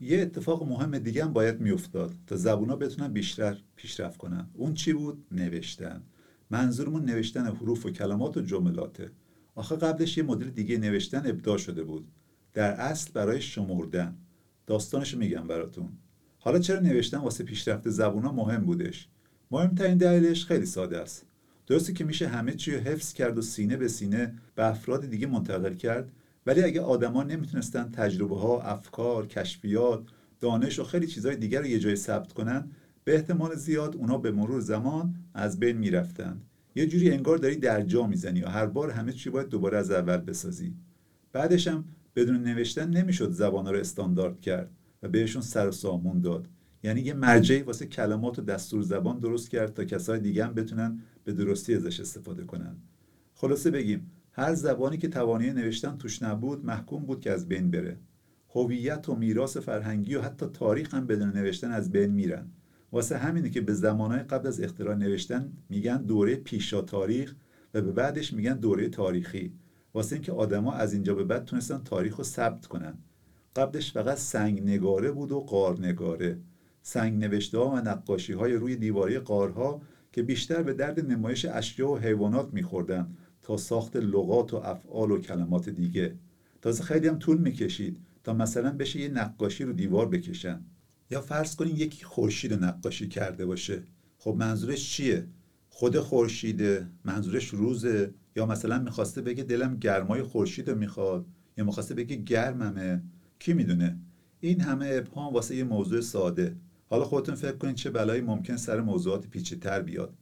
یه 0.00 0.22
اتفاق 0.22 0.68
مهم 0.68 0.98
دیگه 0.98 1.24
هم 1.24 1.32
باید 1.32 1.60
میافتاد 1.60 2.14
تا 2.26 2.36
زبونا 2.36 2.76
بتونن 2.76 3.12
بیشتر 3.12 3.58
پیشرفت 3.76 4.16
کنن. 4.16 4.50
اون 4.54 4.74
چی 4.74 4.92
بود؟ 4.92 5.26
نوشتن. 5.30 6.02
منظورمون 6.50 7.04
نوشتن 7.04 7.46
حروف 7.46 7.86
و 7.86 7.90
کلمات 7.90 8.36
و 8.36 8.40
جملاته. 8.40 9.10
آخه 9.54 9.76
قبلش 9.76 10.18
یه 10.18 10.22
مدل 10.22 10.50
دیگه 10.50 10.78
نوشتن 10.78 11.22
ابداع 11.26 11.58
شده 11.58 11.84
بود. 11.84 12.08
در 12.52 12.72
اصل 12.72 13.10
برای 13.12 13.40
شمردن. 13.40 14.16
داستانش 14.66 15.14
میگم 15.14 15.46
براتون. 15.46 15.88
حالا 16.38 16.58
چرا 16.58 16.80
نوشتن 16.80 17.18
واسه 17.18 17.44
پیشرفت 17.44 17.88
زبونا 17.88 18.32
مهم 18.32 18.64
بودش؟ 18.64 19.08
مهمترین 19.50 19.98
دلیلش 19.98 20.44
خیلی 20.44 20.66
ساده 20.66 20.98
است. 20.98 21.26
درسته 21.66 21.92
که 21.92 22.04
میشه 22.04 22.28
همه 22.28 22.54
چی 22.54 22.74
رو 22.74 22.80
حفظ 22.80 23.12
کرد 23.12 23.38
و 23.38 23.42
سینه 23.42 23.76
به 23.76 23.88
سینه 23.88 24.34
به 24.54 24.66
افراد 24.66 25.06
دیگه 25.06 25.26
منتقل 25.26 25.74
کرد 25.74 26.12
ولی 26.46 26.62
اگه 26.62 26.80
آدما 26.80 27.22
نمی‌تونستن 27.22 27.90
تجربه 27.90 28.38
ها 28.38 28.62
افکار 28.62 29.26
کشفیات 29.26 30.02
دانش 30.40 30.78
و 30.78 30.84
خیلی 30.84 31.06
چیزهای 31.06 31.36
دیگر 31.36 31.60
رو 31.60 31.66
یه 31.66 31.78
جای 31.78 31.96
ثبت 31.96 32.32
کنن 32.32 32.70
به 33.04 33.14
احتمال 33.14 33.54
زیاد 33.54 33.96
اونا 33.96 34.18
به 34.18 34.30
مرور 34.30 34.60
زمان 34.60 35.14
از 35.34 35.60
بین 35.60 35.76
می‌رفتن. 35.76 36.40
یه 36.74 36.86
جوری 36.86 37.10
انگار 37.10 37.38
داری 37.38 37.56
در 37.56 37.82
جا 37.82 38.06
می‌زنی 38.06 38.42
و 38.42 38.48
هر 38.48 38.66
بار 38.66 38.90
همه 38.90 39.12
چی 39.12 39.30
باید 39.30 39.48
دوباره 39.48 39.78
از 39.78 39.90
اول 39.90 40.16
بسازی. 40.16 40.74
بعدش 41.32 41.68
هم 41.68 41.84
بدون 42.16 42.42
نوشتن 42.42 42.90
نمی‌شد 42.90 43.30
زبان 43.30 43.66
رو 43.66 43.76
استاندارد 43.76 44.40
کرد 44.40 44.70
و 45.02 45.08
بهشون 45.08 45.42
سر 45.42 45.68
و 45.68 45.72
سامون 45.72 46.20
داد. 46.20 46.48
یعنی 46.82 47.00
یه 47.00 47.14
مرجعی 47.14 47.62
واسه 47.62 47.86
کلمات 47.86 48.38
و 48.38 48.42
دستور 48.42 48.82
زبان 48.82 49.18
درست 49.18 49.50
کرد 49.50 49.74
تا 49.74 49.84
کسای 49.84 50.20
دیگه 50.20 50.44
هم 50.44 50.54
بتونن 50.54 51.00
به 51.24 51.32
درستی 51.32 51.74
ازش 51.74 52.00
استفاده 52.00 52.44
کنن. 52.44 52.76
خلاصه 53.34 53.70
بگیم 53.70 54.10
هر 54.32 54.54
زبانی 54.54 54.96
که 54.98 55.08
توانایی 55.08 55.52
نوشتن 55.52 55.98
توش 55.98 56.22
نبود 56.22 56.64
محکوم 56.64 57.06
بود 57.06 57.20
که 57.20 57.30
از 57.30 57.48
بین 57.48 57.70
بره. 57.70 57.96
هویت 58.54 59.08
و 59.08 59.14
میراث 59.14 59.56
فرهنگی 59.56 60.14
و 60.14 60.22
حتی 60.22 60.46
تاریخ 60.46 60.94
هم 60.94 61.06
بدون 61.06 61.28
نوشتن 61.28 61.70
از 61.70 61.92
بین 61.92 62.10
میرن. 62.10 62.46
واسه 62.92 63.18
همینه 63.18 63.50
که 63.50 63.60
به 63.60 63.72
زمانهای 63.72 64.22
قبل 64.22 64.46
از 64.46 64.60
اختراع 64.60 64.94
نوشتن 64.94 65.52
میگن 65.68 66.02
دوره 66.02 66.36
پیشا 66.36 66.82
تاریخ 66.82 67.34
و 67.74 67.82
به 67.82 67.92
بعدش 67.92 68.32
میگن 68.32 68.54
دوره 68.54 68.88
تاریخی. 68.88 69.52
واسه 69.94 70.16
اینکه 70.16 70.32
آدما 70.32 70.72
از 70.72 70.92
اینجا 70.92 71.14
به 71.14 71.24
بعد 71.24 71.44
تونستن 71.44 71.78
تاریخ 71.84 72.16
رو 72.16 72.24
ثبت 72.24 72.66
کنن. 72.66 72.94
قبلش 73.56 73.92
فقط 73.92 74.18
سنگ 74.18 74.62
نگاره 74.62 75.10
بود 75.10 75.32
و 75.32 75.40
قار 75.40 75.80
نگاره 75.80 76.38
سنگ 76.82 77.24
نوشته 77.24 77.58
ها 77.58 77.70
و 77.70 77.76
نقاشی 77.76 78.32
های 78.32 78.54
روی 78.54 78.76
دیواره 78.76 79.18
قارها 79.18 79.82
که 80.12 80.22
بیشتر 80.22 80.62
به 80.62 80.72
درد 80.72 81.12
نمایش 81.12 81.44
اشیا 81.44 81.88
و 81.88 81.98
حیوانات 81.98 82.48
میخوردن 82.52 83.16
تا 83.42 83.56
ساخت 83.56 83.96
لغات 83.96 84.54
و 84.54 84.56
افعال 84.56 85.10
و 85.10 85.18
کلمات 85.18 85.68
دیگه. 85.68 86.14
تازه 86.62 86.82
خیلی 86.82 87.08
هم 87.08 87.18
طول 87.18 87.38
می‌کشید 87.38 87.98
تا 88.24 88.32
مثلا 88.32 88.70
بشه 88.72 89.00
یه 89.00 89.08
نقاشی 89.08 89.64
رو 89.64 89.72
دیوار 89.72 90.08
بکشن. 90.08 90.60
یا 91.10 91.20
فرض 91.20 91.56
کنین 91.56 91.76
یکی 91.76 92.04
خورشید 92.04 92.52
نقاشی 92.52 93.08
کرده 93.08 93.46
باشه. 93.46 93.82
خب 94.18 94.34
منظورش 94.38 94.92
چیه؟ 94.92 95.26
خود 95.74 95.98
خورشیده 95.98 96.86
منظورش 97.04 97.48
روزه 97.48 98.14
یا 98.36 98.46
مثلا 98.46 98.78
می‌خواسته 98.78 99.22
بگه 99.22 99.44
دلم 99.44 99.76
گرمای 99.76 100.22
خورشید 100.22 100.70
رو 100.70 100.78
می‌خواد 100.78 101.26
یا 101.58 101.64
می‌خواسته 101.64 101.94
بگه 101.94 102.16
گرممه 102.16 103.02
کی 103.38 103.52
می‌دونه؟ 103.52 103.98
این 104.40 104.60
همه 104.60 104.90
ابهام 104.92 105.34
واسه 105.34 105.56
یه 105.56 105.64
موضوع 105.64 106.00
ساده. 106.00 106.56
حالا 106.90 107.04
خودتون 107.04 107.34
فکر 107.34 107.56
کنید 107.56 107.74
چه 107.74 107.90
بلایی 107.90 108.20
ممکن 108.20 108.56
سر 108.56 108.80
موضوعات 108.80 109.26
پیچیده‌تر 109.26 109.82
بیاد. 109.82 110.14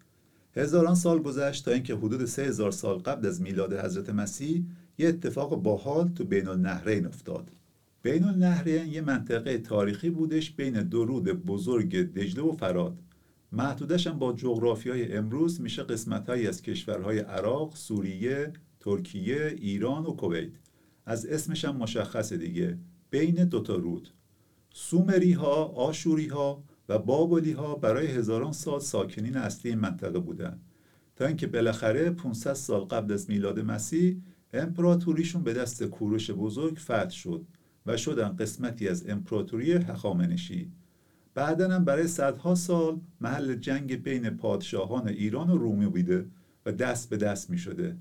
هزاران 0.56 0.94
سال 0.94 1.22
گذشت 1.22 1.64
تا 1.64 1.70
اینکه 1.70 1.94
حدود 1.94 2.24
سه 2.24 2.42
هزار 2.42 2.70
سال 2.70 2.98
قبل 2.98 3.26
از 3.26 3.42
میلاد 3.42 3.72
حضرت 3.72 4.10
مسیح 4.10 4.64
یه 4.98 5.08
اتفاق 5.08 5.62
باحال 5.62 6.08
تو 6.08 6.24
بین 6.24 6.48
النهرین 6.48 7.06
افتاد. 7.06 7.50
بین 8.02 8.24
النهرین 8.24 8.86
یه 8.86 9.00
منطقه 9.00 9.58
تاریخی 9.58 10.10
بودش 10.10 10.50
بین 10.50 10.82
دو 10.82 11.04
رود 11.04 11.24
بزرگ 11.24 11.96
دجله 11.96 12.42
و 12.42 12.52
فراد 12.52 12.98
محدودش 13.52 14.06
هم 14.06 14.18
با 14.18 14.32
جغرافی 14.32 14.90
های 14.90 15.16
امروز 15.16 15.60
میشه 15.60 15.82
قسمت 15.82 16.28
هایی 16.28 16.46
از 16.46 16.62
کشورهای 16.62 17.18
عراق، 17.18 17.76
سوریه، 17.76 18.52
ترکیه، 18.80 19.54
ایران 19.58 20.06
و 20.06 20.12
کویت. 20.12 20.52
از 21.06 21.26
اسمش 21.26 21.64
هم 21.64 21.76
مشخص 21.76 22.32
دیگه. 22.32 22.78
بین 23.10 23.44
دوتا 23.44 23.74
رود. 23.74 24.08
سومری 24.70 25.32
ها، 25.32 25.64
آشوری 25.64 26.28
ها 26.28 26.64
و 26.88 26.98
بابلی 26.98 27.52
ها 27.52 27.74
برای 27.74 28.06
هزاران 28.06 28.52
سال 28.52 28.80
ساکنین 28.80 29.36
اصلی 29.36 29.70
این 29.70 29.80
منطقه 29.80 30.18
بودند 30.18 30.60
تا 31.16 31.26
اینکه 31.26 31.46
بالاخره 31.46 32.10
500 32.10 32.52
سال 32.52 32.80
قبل 32.80 33.12
از 33.12 33.30
میلاد 33.30 33.60
مسیح 33.60 34.16
امپراتوریشون 34.52 35.42
به 35.42 35.52
دست 35.52 35.84
کوروش 35.84 36.30
بزرگ 36.30 36.76
فتح 36.76 37.10
شد 37.10 37.46
و 37.86 37.96
شدن 37.96 38.36
قسمتی 38.36 38.88
از 38.88 39.08
امپراتوری 39.08 39.72
هخامنشی. 39.72 40.72
بعدا 41.34 41.68
هم 41.68 41.84
برای 41.84 42.06
صدها 42.06 42.54
سال 42.54 43.00
محل 43.20 43.54
جنگ 43.54 44.02
بین 44.02 44.30
پادشاهان 44.30 45.08
ایران 45.08 45.50
و 45.50 45.56
رومی 45.56 45.86
بوده 45.86 46.26
و 46.66 46.72
دست 46.72 47.10
به 47.10 47.16
دست 47.16 47.50
می 47.50 47.58
شده. 47.58 47.96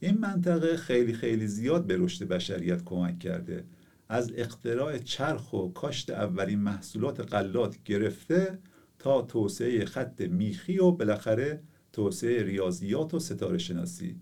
این 0.00 0.18
منطقه 0.18 0.76
خیلی 0.76 1.12
خیلی 1.12 1.46
زیاد 1.46 1.86
به 1.86 1.96
رشد 1.98 2.28
بشریت 2.28 2.84
کمک 2.84 3.18
کرده. 3.18 3.64
از 4.08 4.32
اختراع 4.36 4.98
چرخ 4.98 5.52
و 5.52 5.68
کاشت 5.68 6.10
اولین 6.10 6.58
محصولات 6.58 7.20
قلات 7.20 7.82
گرفته 7.84 8.58
تا 8.98 9.22
توسعه 9.22 9.84
خط 9.84 10.20
میخی 10.20 10.78
و 10.78 10.90
بالاخره 10.90 11.62
توسعه 11.92 12.42
ریاضیات 12.42 13.14
و 13.14 13.18
ستاره 13.18 13.58
شناسی. 13.58 14.20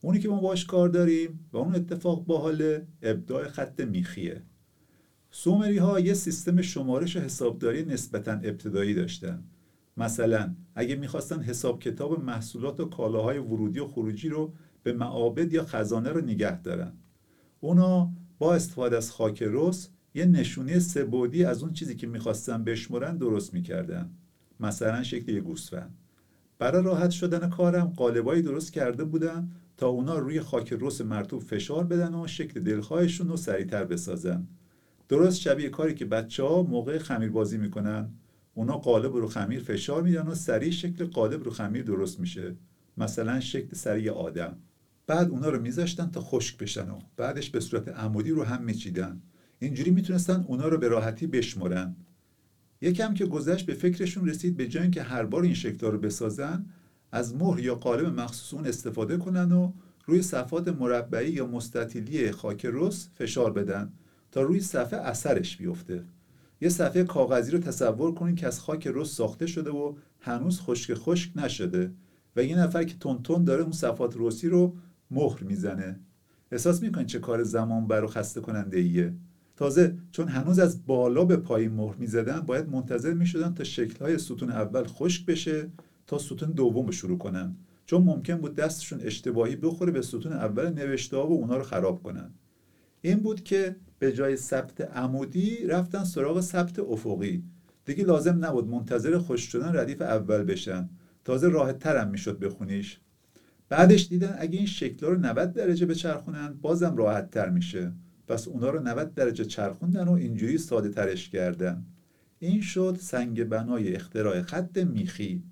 اونی 0.00 0.18
که 0.18 0.28
ما 0.28 0.40
باش 0.40 0.64
کار 0.64 0.88
داریم 0.88 1.48
و 1.52 1.56
اون 1.56 1.74
اتفاق 1.74 2.24
باحال 2.24 2.78
ابداع 3.02 3.48
خط 3.48 3.80
میخیه. 3.80 4.42
سومری 5.30 5.78
ها 5.78 6.00
یه 6.00 6.14
سیستم 6.14 6.62
شمارش 6.62 7.16
و 7.16 7.20
حسابداری 7.20 7.84
نسبتا 7.84 8.32
ابتدایی 8.32 8.94
داشتن. 8.94 9.42
مثلا 9.96 10.54
اگه 10.74 10.96
می‌خواستن 10.96 11.40
حساب 11.40 11.80
کتاب 11.80 12.24
محصولات 12.24 12.80
و 12.80 12.84
کالاهای 12.84 13.38
ورودی 13.38 13.80
و 13.80 13.86
خروجی 13.86 14.28
رو 14.28 14.52
به 14.82 14.92
معابد 14.92 15.52
یا 15.52 15.64
خزانه 15.64 16.10
رو 16.10 16.20
نگه 16.20 16.62
دارن. 16.62 16.92
اونا 17.60 18.12
با 18.38 18.54
استفاده 18.54 18.96
از 18.96 19.10
خاک 19.10 19.42
رس 19.46 19.88
یه 20.14 20.24
نشونه 20.24 20.78
سبودی 20.78 21.44
از 21.44 21.62
اون 21.62 21.72
چیزی 21.72 21.96
که 21.96 22.06
می‌خواستن 22.06 22.64
بشمرن 22.64 23.16
درست 23.16 23.54
می‌کردن. 23.54 24.10
مثلا 24.60 25.02
شکل 25.02 25.32
یه 25.32 25.40
گوسفند. 25.40 25.94
برای 26.58 26.82
راحت 26.82 27.10
شدن 27.10 27.48
کارم 27.48 27.86
قالبایی 27.96 28.42
درست 28.42 28.72
کرده 28.72 29.04
بودن 29.04 29.50
تا 29.76 29.88
اونا 29.88 30.18
روی 30.18 30.40
خاک 30.40 30.74
رس 30.80 31.00
مرتوب 31.00 31.42
فشار 31.42 31.84
بدن 31.84 32.14
و 32.14 32.26
شکل 32.26 32.60
دلخواهشون 32.60 33.28
رو 33.28 33.36
سریعتر 33.36 33.84
بسازن. 33.84 34.46
درست 35.10 35.40
شبیه 35.40 35.68
کاری 35.68 35.94
که 35.94 36.04
بچه 36.04 36.42
ها 36.42 36.62
موقع 36.62 36.98
خمیر 36.98 37.30
بازی 37.30 37.58
می‌کنن. 37.58 38.08
اونا 38.54 38.78
قالب 38.78 39.16
رو 39.16 39.28
خمیر 39.28 39.60
فشار 39.60 40.02
میدن 40.02 40.26
و 40.26 40.34
سریع 40.34 40.70
شکل 40.70 41.04
قالب 41.04 41.44
رو 41.44 41.50
خمیر 41.50 41.82
درست 41.82 42.20
میشه. 42.20 42.56
مثلا 42.96 43.40
شکل 43.40 43.74
سریع 43.74 44.12
آدم. 44.12 44.56
بعد 45.06 45.30
اونا 45.30 45.48
رو 45.48 45.60
میذاشتن 45.62 46.10
تا 46.10 46.20
خشک 46.20 46.58
بشن 46.58 46.90
و 46.90 46.98
بعدش 47.16 47.50
به 47.50 47.60
صورت 47.60 47.88
عمودی 47.88 48.30
رو 48.30 48.44
هم 48.44 48.62
میچیدن. 48.62 49.22
اینجوری 49.58 49.90
می‌تونستن 49.90 50.44
اونا 50.48 50.68
رو 50.68 50.78
به 50.78 50.88
راحتی 50.88 51.26
بشمرن. 51.26 51.96
یکم 52.80 53.14
که 53.14 53.26
گذشت 53.26 53.66
به 53.66 53.74
فکرشون 53.74 54.28
رسید 54.28 54.56
به 54.56 54.68
جای 54.68 54.90
که 54.90 55.02
هر 55.02 55.24
بار 55.24 55.42
این 55.42 55.54
شکل 55.54 55.86
رو 55.86 55.98
بسازن 55.98 56.66
از 57.12 57.34
مهر 57.34 57.60
یا 57.60 57.74
قالب 57.74 58.20
مخصوص 58.20 58.54
اون 58.54 58.66
استفاده 58.66 59.16
کنن 59.16 59.52
و 59.52 59.72
روی 60.06 60.22
صفات 60.22 60.68
مربعی 60.68 61.30
یا 61.30 61.46
مستطیلی 61.46 62.30
خاک 62.30 62.66
رس 62.72 63.08
فشار 63.14 63.52
بدن. 63.52 63.92
تا 64.32 64.42
روی 64.42 64.60
صفحه 64.60 65.00
اثرش 65.00 65.56
بیفته. 65.56 66.04
یه 66.60 66.68
صفحه 66.68 67.04
کاغذی 67.04 67.50
رو 67.50 67.58
تصور 67.58 68.14
کنید 68.14 68.36
که 68.36 68.46
از 68.46 68.60
خاک 68.60 68.86
رس 68.86 69.08
ساخته 69.08 69.46
شده 69.46 69.70
و 69.70 69.94
هنوز 70.20 70.60
خشک 70.60 70.94
خشک 70.94 71.32
نشده 71.36 71.92
و 72.36 72.44
یه 72.44 72.58
نفر 72.58 72.84
که 72.84 72.94
تون 72.98 73.44
داره 73.44 73.62
اون 73.62 73.72
صفات 73.72 74.14
رسی 74.18 74.48
رو 74.48 74.76
مهر 75.10 75.44
می‌زنه. 75.44 76.00
احساس 76.52 76.82
می‌کنید 76.82 77.06
چه 77.06 77.18
کار 77.18 77.42
زمان 77.42 77.86
بر 77.86 78.04
و 78.04 78.06
خسته 78.06 78.40
کننده 78.40 78.78
ایه 78.78 79.14
تازه 79.56 79.98
چون 80.12 80.28
هنوز 80.28 80.58
از 80.58 80.86
بالا 80.86 81.24
به 81.24 81.36
پایین 81.36 81.72
مهر 81.72 81.96
می‌زدن 81.96 82.40
باید 82.40 82.68
منتظر 82.68 83.12
می‌شدن 83.12 83.54
تا 83.54 83.64
شکلهای 83.64 84.18
ستون 84.18 84.50
اول 84.50 84.84
خشک 84.84 85.26
بشه 85.26 85.68
تا 86.06 86.18
ستون 86.18 86.50
دوم 86.50 86.86
رو 86.86 86.92
شروع 86.92 87.18
کنن. 87.18 87.56
چون 87.86 88.02
ممکن 88.02 88.36
بود 88.36 88.54
دستشون 88.54 89.00
اشتباهی 89.00 89.56
بخوره 89.56 89.92
به 89.92 90.02
ستون 90.02 90.32
اول 90.32 90.68
نوشته 90.68 91.16
ها 91.16 91.26
و 91.26 91.32
اونا 91.32 91.56
رو 91.56 91.62
خراب 91.62 92.02
کنن. 92.02 92.30
این 93.02 93.18
بود 93.18 93.44
که 93.44 93.76
به 94.00 94.12
جای 94.12 94.36
ثبت 94.36 94.80
عمودی 94.80 95.66
رفتن 95.66 96.04
سراغ 96.04 96.40
ثبت 96.40 96.78
افقی. 96.78 97.44
دیگه 97.84 98.04
لازم 98.04 98.44
نبود 98.44 98.68
منتظر 98.68 99.18
خوش 99.18 99.40
شدن 99.40 99.76
ردیف 99.76 100.02
اول 100.02 100.42
بشن. 100.42 100.88
تازه 101.24 101.48
راحت 101.48 101.78
ترم 101.78 102.10
می‌شد 102.10 102.38
بخونیش 102.38 103.00
بعدش 103.68 104.08
دیدن 104.08 104.36
اگه 104.38 104.58
این 104.58 104.66
شکل 104.66 105.06
رو 105.06 105.16
90 105.16 105.52
درجه 105.52 105.86
بچرخونن 105.86 106.54
بازم 106.62 106.96
راحت 106.96 107.30
تر 107.30 107.48
میشه. 107.48 107.92
پس 108.28 108.48
اونا 108.48 108.70
رو 108.70 108.80
90 108.80 109.14
درجه 109.14 109.44
چرخوندن 109.44 110.08
و 110.08 110.12
اینجوری 110.12 110.58
ساده 110.58 110.88
ترش 110.88 111.30
کردن. 111.30 111.86
این 112.38 112.60
شد 112.60 112.96
سنگ 113.00 113.44
بنای 113.44 113.94
اختراع 113.94 114.42
خط 114.42 114.78
میخی. 114.78 115.42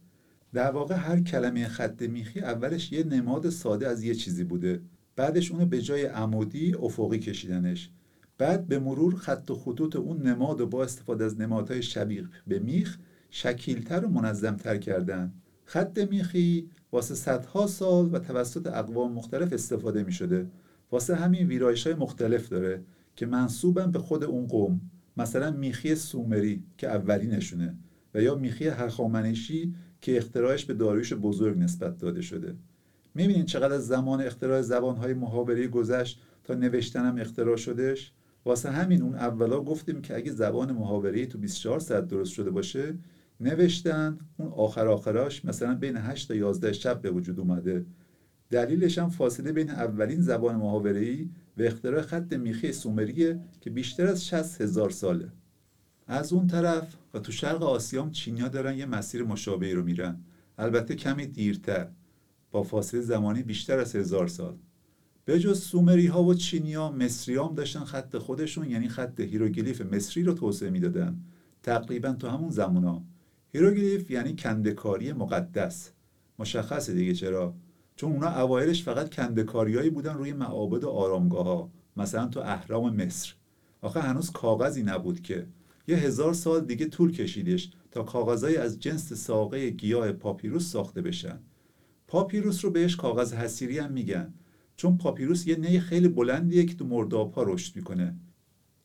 در 0.53 0.71
واقع 0.71 0.95
هر 0.95 1.21
کلمه 1.21 1.69
خط 1.69 2.03
میخی 2.03 2.41
اولش 2.41 2.93
یه 2.93 3.05
نماد 3.05 3.51
ساده 3.51 3.89
از 3.89 4.03
یه 4.03 4.15
چیزی 4.15 4.45
بوده. 4.45 4.81
بعدش 5.17 5.51
اونو 5.51 5.67
به 5.67 5.83
جای 5.83 6.05
عمودی 6.05 6.75
افقی 6.75 7.19
کشیدنش. 7.19 7.91
بعد 8.39 8.67
به 8.69 8.79
مرور 8.79 9.15
خط 9.15 9.51
و 9.51 9.55
خطوط 9.55 9.97
اون 9.97 10.23
نماد 10.23 10.61
و 10.61 10.67
با 10.67 10.85
استفاده 10.85 11.25
از 11.25 11.41
نمادهای 11.41 11.83
شبیه 11.83 12.25
به 12.47 12.59
میخ 12.59 12.99
شکیلتر 13.31 14.05
و 14.05 14.09
منظمتر 14.09 14.77
کردن 14.77 15.33
خط 15.65 15.99
میخی 16.11 16.71
واسه 16.93 17.15
صدها 17.15 17.67
سال 17.67 18.15
و 18.15 18.19
توسط 18.19 18.67
اقوام 18.67 19.13
مختلف 19.13 19.53
استفاده 19.53 20.03
می 20.03 20.13
شده 20.13 20.47
واسه 20.91 21.15
همین 21.17 21.49
ویرایش 21.49 21.87
های 21.87 21.97
مختلف 21.97 22.49
داره 22.49 22.83
که 23.17 23.27
منصوبن 23.27 23.91
به 23.91 23.99
خود 23.99 24.25
اون 24.25 24.47
قوم 24.47 24.81
مثلا 25.17 25.51
میخی 25.51 25.95
سومری 25.95 26.63
که 26.79 26.89
اولینشونه 26.89 27.75
و 28.15 28.23
یا 28.23 28.35
میخی 28.35 28.69
هخامنشی 28.69 29.75
که 30.01 30.17
اختراعش 30.17 30.65
به 30.65 30.75
داریوش 30.75 31.13
بزرگ 31.13 31.59
نسبت 31.59 31.99
داده 31.99 32.21
شده. 32.21 32.57
می‌بینین 33.15 33.45
چقدر 33.45 33.73
از 33.73 33.87
زمان 33.87 34.21
اختراع 34.21 34.63
زبانهای 34.63 35.15
محاوره 35.15 35.69
گذشت 35.69 36.21
تا 36.45 36.55
نوشتنم 36.55 37.17
اختراع 37.19 37.57
شدش 37.57 38.13
واسه 38.49 38.71
همین 38.71 39.03
اون 39.03 39.15
اولا 39.15 39.61
گفتیم 39.61 40.03
که 40.03 40.17
اگه 40.17 40.33
زبان 40.33 40.73
محاوره 40.73 41.27
تو 41.27 41.39
24 41.39 41.81
ساعت 41.81 42.09
درست 42.09 42.33
شده 42.33 42.51
باشه 42.51 42.95
نوشتن 43.41 44.19
اون 44.37 44.49
آخر 44.49 44.89
آخراش 44.89 45.45
مثلا 45.45 45.75
بین 45.75 45.97
8 45.97 46.29
تا 46.29 46.35
11 46.35 46.73
شب 46.73 47.03
به 47.03 47.11
وجود 47.11 47.41
اومده. 47.41 47.87
دلیلش 48.51 48.99
هم 48.99 49.09
فاصله 49.09 49.53
بین 49.53 49.71
اولین 49.71 50.21
زبان 50.21 50.57
محاوره‌ای 50.57 51.29
و 51.59 51.63
اختراع 51.63 52.03
خط 52.03 52.33
میخی 52.33 52.73
سومریه 52.73 53.41
که 53.61 53.71
بیشتر 53.71 54.07
از 54.07 54.27
60 54.27 54.61
هزار 54.61 54.91
ساله. 54.91 55.33
از 56.07 56.33
اون 56.33 56.47
طرف 56.47 56.97
و 57.15 57.19
تو 57.19 57.33
شرق 57.33 57.63
آسیام 57.63 58.11
چینیا 58.11 58.49
دارن 58.49 58.79
یه 58.79 58.87
مسیر 58.87 59.23
مشابهی 59.23 59.73
رو 59.73 59.85
میرن. 59.85 60.21
البته 60.59 60.95
کمی 60.95 61.27
دیرتر. 61.27 61.89
با 62.51 62.63
فاصله 62.63 63.01
زمانی 63.01 63.43
بیشتر 63.43 63.79
از 63.79 63.97
هزار 63.97 64.27
سال. 64.27 64.57
به 65.29 65.39
جز 65.39 65.61
سومری 65.63 66.07
ها 66.07 66.25
و 66.25 66.35
چینیا 66.35 66.91
مصریا 66.91 67.37
هم 67.37 67.55
داشتن 67.55 67.85
خط 67.85 68.17
خودشون 68.17 68.71
یعنی 68.71 68.89
خط 68.89 69.21
هیروگلیف 69.21 69.81
مصری 69.81 70.23
رو 70.23 70.33
توسعه 70.33 70.71
می‌دادن. 70.71 71.21
تقریبا 71.63 72.13
تو 72.13 72.29
همون 72.29 72.51
زمونا. 72.51 73.03
هیروگلیف 73.53 74.11
یعنی 74.11 74.37
کندکاری 74.37 75.13
مقدس. 75.13 75.91
مشخصه 76.39 76.95
دیگه 76.95 77.15
چرا؟ 77.15 77.55
چون 77.97 78.13
اونا 78.13 78.41
اوایلش 78.41 78.83
فقط 78.83 79.15
کندکاریایی 79.15 79.91
بودن 79.91 80.15
روی 80.15 80.33
معابد 80.33 80.85
و 80.85 80.89
آرامگاه 80.89 81.45
ها 81.45 81.71
مثلا 81.97 82.27
تو 82.27 82.41
اهرام 82.41 82.97
مصر. 82.97 83.35
آخه 83.81 84.01
هنوز 84.01 84.31
کاغذی 84.31 84.83
نبود 84.83 85.23
که. 85.23 85.47
یه 85.89 85.97
هزار 85.97 86.35
سال 86.35 86.65
دیگه 86.65 86.87
طول 86.87 87.13
کشیدش 87.13 87.71
تا 87.91 88.03
کاغذهایی 88.03 88.57
از 88.57 88.81
جنس 88.81 89.13
ساقه 89.13 89.71
گیاه 89.71 90.13
پاپیروس 90.13 90.73
ساخته 90.73 91.03
بشن. 91.03 91.39
پاپیروس 92.07 92.65
رو 92.65 92.71
بهش 92.71 92.97
کاغذ 92.97 93.35
حصیری 93.35 93.79
هم 93.79 93.93
میگن. 93.93 94.35
چون 94.79 94.99
پاپیروس 94.99 95.47
یه 95.47 95.57
نی 95.57 95.81
خیلی 95.81 96.09
بلندیه 96.09 96.65
که 96.65 96.75
تو 96.75 96.87
مرداب 96.87 97.33
ها 97.33 97.43
رشد 97.43 97.77
می‌کنه. 97.77 98.17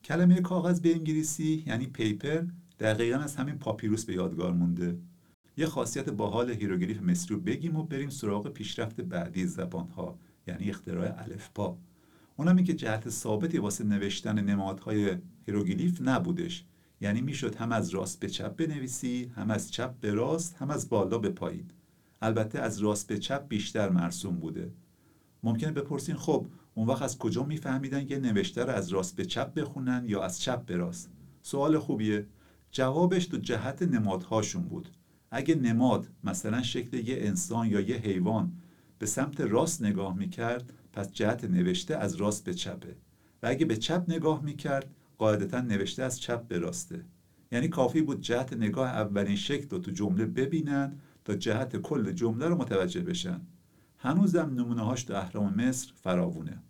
کلمه 0.04 0.42
کاغذ 0.42 0.80
به 0.80 0.96
انگلیسی 0.96 1.64
یعنی 1.68 1.88
paper 1.88 2.44
دقیقا 2.80 3.18
از 3.18 3.36
همین 3.36 3.58
پاپیروس 3.58 4.06
به 4.06 4.14
یادگار 4.14 4.54
مونده. 4.54 4.98
یه 5.58 5.66
خاصیت 5.66 6.10
باحال 6.10 6.50
هیروگلیف 6.50 7.02
مصری 7.02 7.36
رو 7.36 7.42
بگیم 7.42 7.76
و 7.76 7.84
بریم 7.84 8.10
سراغ 8.10 8.48
پیشرفت 8.54 9.02
بعدی 9.02 9.46
زبان 9.46 9.88
ها 9.88 10.20
یعنی 10.48 10.70
اختراع 10.70 11.14
الفبا. 11.18 11.78
اونم 12.38 12.64
که 12.64 12.74
جهت 12.74 13.10
ثابتی 13.10 13.58
واسه 13.58 13.84
نوشتن 13.84 14.40
نمادهای 14.40 15.18
هیروگلیف 15.46 16.02
نبودش. 16.02 16.66
یعنی 17.02 17.22
می‌شد 17.22 17.56
هم 17.56 17.72
از 17.72 17.90
راست 17.90 18.20
به 18.20 18.30
چپ 18.30 18.56
بنویسی 18.56 19.32
هم 19.36 19.52
از 19.52 19.72
چپ 19.72 20.00
به 20.00 20.14
راست 20.14 20.56
هم 20.56 20.70
از 20.70 20.90
بالا 20.90 21.18
به 21.18 21.30
پایین. 21.30 21.66
البته 22.22 22.60
از 22.60 22.80
راست 22.80 23.08
به 23.08 23.18
چپ 23.18 23.48
بیشتر 23.48 23.90
مرسوم 23.90 24.36
بوده. 24.36 24.72
ممکنه 25.44 25.72
بپرسین 25.72 26.16
خب 26.16 26.48
اون 26.74 26.88
وقت 26.88 27.02
از 27.02 27.18
کجا 27.18 27.44
میفهمیدن 27.44 28.08
یه 28.10 28.20
نوشته 28.20 28.64
رو 28.64 28.70
از 28.70 28.90
راست 28.90 29.16
به 29.16 29.26
چپ 29.26 29.54
بخونن 29.54 30.04
یا 30.08 30.24
از 30.24 30.42
چپ 30.42 30.66
به 30.66 30.76
راست؟ 30.76 31.12
سوال 31.42 31.80
خوبیه. 31.80 32.26
جوابش 32.72 33.26
تو 33.26 33.38
جهت 33.38 33.82
نمادهاشون 33.82 34.64
بود. 34.64 34.88
اگه 35.32 35.56
نماد 35.56 36.08
مثلا 36.24 36.62
شکل 36.62 36.98
یه 36.98 37.18
انسان 37.20 37.68
یا 37.68 37.80
یه 37.80 37.96
حیوان 37.96 38.52
به 39.00 39.06
سمت 39.06 39.42
راست 39.42 39.84
نگاه 39.84 40.18
می‌کرد 40.18 40.74
پس 40.94 41.12
جهت 41.12 41.44
نوشته 41.44 41.96
از 41.96 42.16
راست 42.16 42.44
به 42.44 42.54
چپه. 42.54 42.96
و 43.44 43.48
اگه 43.48 43.66
به 43.66 43.78
چپ 43.78 44.04
نگاه 44.08 44.44
می‌کرد 44.44 44.96
قاعدتا 45.18 45.62
نوشته 45.62 46.04
از 46.04 46.22
چپ 46.22 46.48
به 46.48 46.60
راسته. 46.60 47.06
یعنی 47.52 47.68
کافی 47.68 48.02
بود 48.02 48.22
جهت 48.22 48.54
نگاه 48.54 48.90
اولین 48.90 49.36
شکل 49.36 49.70
رو 49.70 49.80
تو 49.80 49.92
جمله 49.92 50.26
ببینن 50.26 51.00
تا 51.26 51.36
جهت 51.36 51.78
کل 51.78 52.12
جمله 52.12 52.48
رو 52.48 52.56
متوجه 52.58 53.02
بشن. 53.02 53.42
هنوزم 54.06 54.54
نمونه 54.56 54.82
هاش 54.82 55.04
تو 55.04 55.14
اهرام 55.14 55.54
مصر 55.56 55.92
فراوونه. 55.96 56.64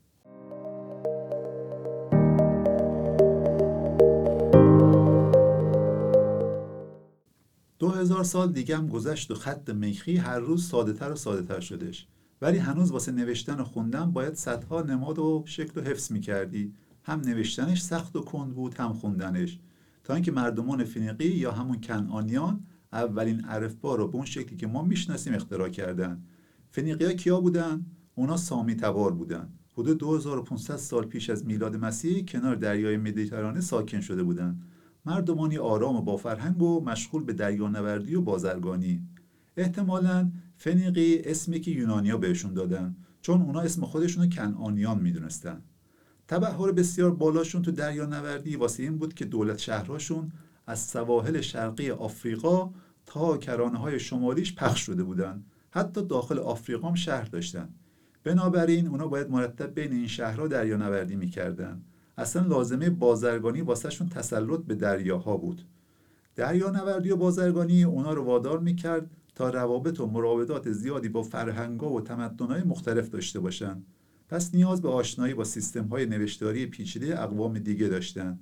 دو 7.79 7.89
هزار 7.89 8.23
سال 8.23 8.51
دیگه 8.51 8.77
هم 8.77 8.87
گذشت 8.87 9.31
و 9.31 9.35
خط 9.35 9.69
میخی 9.69 10.17
هر 10.17 10.39
روز 10.39 10.67
ساده 10.67 10.93
تر 10.93 11.11
و 11.11 11.15
ساده 11.15 11.41
تر 11.41 11.59
شدش. 11.59 12.07
ولی 12.41 12.57
هنوز 12.57 12.91
واسه 12.91 13.11
نوشتن 13.11 13.59
و 13.59 13.63
خوندن 13.63 14.11
باید 14.11 14.33
صدها 14.33 14.81
نماد 14.81 15.19
و 15.19 15.43
شکل 15.45 15.81
و 15.81 15.83
حفظ 15.83 16.11
می‌کردی. 16.11 16.73
هم 17.03 17.19
نوشتنش 17.19 17.81
سخت 17.81 18.15
و 18.15 18.21
کند 18.21 18.53
بود 18.53 18.73
هم 18.73 18.93
خوندنش. 18.93 19.59
تا 20.03 20.13
اینکه 20.13 20.31
مردمان 20.31 20.83
فینیقی 20.83 21.27
یا 21.27 21.51
همون 21.51 21.81
کنعانیان 21.81 22.65
اولین 22.91 23.45
عرفبا 23.45 23.95
رو 23.95 24.07
به 24.07 24.15
اون 24.15 24.25
شکلی 24.25 24.57
که 24.57 24.67
ما 24.67 24.83
می‌شناسیم 24.83 25.33
اختراع 25.33 25.69
کردن. 25.69 26.23
فنیقیا 26.75 27.13
کیا 27.13 27.39
بودن؟ 27.39 27.86
اونا 28.15 28.38
سامی 28.38 28.75
تبار 28.75 29.13
بودن. 29.13 29.49
حدود 29.73 29.97
2500 29.97 30.75
سال 30.75 31.05
پیش 31.05 31.29
از 31.29 31.45
میلاد 31.45 31.75
مسیح 31.75 32.25
کنار 32.25 32.55
دریای 32.55 32.97
مدیترانه 32.97 33.62
ساکن 33.62 34.01
شده 34.01 34.23
بودند 34.23 34.62
مردمانی 35.05 35.57
آرام 35.57 35.95
و 35.95 36.01
با 36.01 36.17
فرهنگ 36.17 36.62
و 36.62 36.83
مشغول 36.86 37.23
به 37.23 37.33
دریانوردی 37.33 38.15
و 38.15 38.21
بازرگانی. 38.21 39.07
احتمالا 39.57 40.31
فنیقی 40.57 41.21
اسمی 41.25 41.59
که 41.59 41.71
یونانیا 41.71 42.17
بهشون 42.17 42.53
دادن 42.53 42.95
چون 43.21 43.41
اونا 43.41 43.62
اسم 43.62 43.86
خودشون 43.86 44.23
رو 44.23 44.29
کنعانیان 44.29 44.99
می‌دونستن. 44.99 45.62
تبهر 46.27 46.71
بسیار 46.71 47.12
بالاشون 47.12 47.62
تو 47.62 47.71
دریانوردی 47.71 48.55
واسه 48.55 48.83
این 48.83 48.97
بود 48.97 49.13
که 49.13 49.25
دولت 49.25 49.57
شهرهاشون 49.57 50.31
از 50.67 50.79
سواحل 50.79 51.41
شرقی 51.41 51.91
آفریقا 51.91 52.71
تا 53.05 53.38
کرانه 53.38 53.77
های 53.77 53.99
شمالیش 53.99 54.55
پخش 54.55 54.79
شده 54.79 55.03
بودن. 55.03 55.43
حتی 55.75 56.05
داخل 56.05 56.39
آفریقا 56.39 56.88
هم 56.88 56.95
شهر 56.95 57.23
داشتن. 57.23 57.69
بنابراین 58.23 58.88
اونا 58.88 59.07
باید 59.07 59.29
مرتب 59.29 59.73
بین 59.73 59.91
این 59.91 60.07
شهرها 60.07 60.47
دریانوردی 60.47 61.15
می‌کردن. 61.15 61.81
اصلا 62.17 62.45
لازمه 62.47 62.89
بازرگانی 62.89 63.62
واسهشون 63.62 64.09
تسلط 64.09 64.59
به 64.59 64.75
دریاها 64.75 65.38
بود. 65.38 65.62
دریانوردی 66.36 67.12
و 67.12 67.15
بازرگانی 67.15 67.83
اونا 67.83 68.13
رو 68.13 68.23
وادار 68.23 68.59
می‌کرد 68.59 69.12
تا 69.36 69.49
روابط 69.49 69.99
و 69.99 70.07
مراودات 70.07 70.71
زیادی 70.71 71.09
با 71.09 71.23
فرهنگا 71.23 71.89
و 71.89 72.01
تمدنهای 72.01 72.63
مختلف 72.63 73.09
داشته 73.09 73.39
باشند 73.39 73.86
پس 74.29 74.55
نیاز 74.55 74.81
به 74.81 74.89
آشنایی 74.89 75.33
با 75.33 75.43
سیستم 75.43 75.86
های 75.86 76.05
نوشتاری 76.05 76.65
پیچیده 76.65 77.23
اقوام 77.23 77.59
دیگه 77.59 77.88
داشتن. 77.88 78.39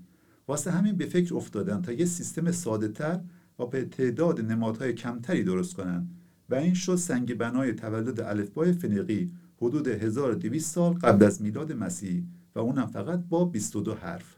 واسه 0.47 0.71
همین 0.71 0.97
به 0.97 1.05
فکر 1.05 1.35
افتادن 1.35 1.81
تا 1.81 1.91
یه 1.91 2.05
سیستم 2.05 2.51
ساده 2.51 2.87
تر 2.87 3.19
و 3.59 3.65
به 3.65 3.85
تعداد 3.85 4.41
نمادهای 4.41 4.93
کمتری 4.93 5.43
درست 5.43 5.75
کنن. 5.75 6.07
و 6.51 6.55
این 6.55 6.73
شد 6.73 6.95
سنگ 6.95 7.37
بنای 7.37 7.73
تولد 7.73 8.21
الفبای 8.21 8.73
فنیقی 8.73 9.31
حدود 9.57 9.87
1200 9.87 10.73
سال 10.73 10.93
قبل 10.93 11.25
از 11.25 11.41
میلاد 11.41 11.71
مسیح 11.71 12.23
و 12.55 12.59
اونم 12.59 12.85
فقط 12.85 13.19
با 13.29 13.45
22 13.45 13.93
حرف. 13.93 14.35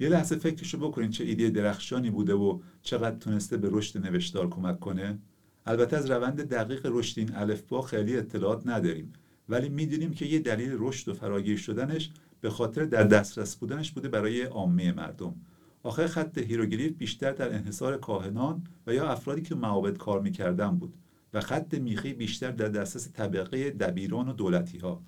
یه 0.00 0.08
لحظه 0.08 0.36
فکرشو 0.36 0.78
بکنین 0.78 1.10
چه 1.10 1.24
ایده 1.24 1.50
درخشانی 1.50 2.10
بوده 2.10 2.34
و 2.34 2.60
چقدر 2.82 3.16
تونسته 3.16 3.56
به 3.56 3.68
رشد 3.72 4.06
نوشتار 4.06 4.48
کمک 4.48 4.80
کنه. 4.80 5.18
البته 5.66 5.96
از 5.96 6.10
روند 6.10 6.40
دقیق 6.40 6.86
رشد 6.90 7.18
این 7.18 7.34
الفبا 7.34 7.82
خیلی 7.82 8.16
اطلاعات 8.16 8.66
نداریم 8.66 9.12
ولی 9.48 9.68
می‌دونیم 9.68 10.10
که 10.10 10.26
یه 10.26 10.38
دلیل 10.38 10.76
رشد 10.78 11.08
و 11.08 11.14
فراگیر 11.14 11.56
شدنش 11.56 12.10
به 12.40 12.50
خاطر 12.50 12.84
در 12.84 13.02
دسترس 13.02 13.56
بودنش 13.56 13.90
بوده 13.92 14.08
برای 14.08 14.42
عامه 14.42 14.92
مردم. 14.92 15.34
آخه 15.82 16.06
خط 16.06 16.38
هیروگلیف 16.38 16.92
بیشتر 16.92 17.32
در 17.32 17.54
انحصار 17.54 17.96
کاهنان 17.96 18.64
و 18.86 18.94
یا 18.94 19.08
افرادی 19.08 19.42
که 19.42 19.54
معابد 19.54 19.96
کار 19.96 20.20
می‌کردن 20.20 20.70
بود. 20.70 20.94
و 21.34 21.40
خط 21.40 21.74
میخی 21.74 22.12
بیشتر 22.12 22.50
در 22.50 22.68
دسترس 22.68 23.12
طبقه 23.12 23.70
دبیران 23.70 24.28
و 24.28 24.32
دولتی 24.32 24.78
ها 24.78 25.02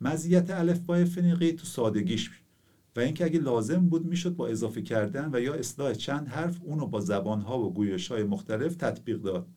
مزیت 0.00 0.50
الفبای 0.50 1.04
فنیقی 1.04 1.52
تو 1.52 1.66
سادگیش. 1.66 2.30
و 2.96 3.00
اینکه 3.00 3.24
اگه 3.24 3.40
لازم 3.40 3.88
بود 3.88 4.06
می‌شد 4.06 4.36
با 4.36 4.48
اضافه 4.48 4.82
کردن 4.82 5.30
و 5.32 5.40
یا 5.40 5.54
اصلاح 5.54 5.92
چند 5.92 6.28
حرف 6.28 6.60
اونو 6.62 6.86
با 6.86 7.00
زبانها 7.00 7.58
و 7.58 7.74
گویش 7.74 8.08
های 8.08 8.22
مختلف 8.22 8.74
تطبیق 8.74 9.18
داد. 9.18 9.48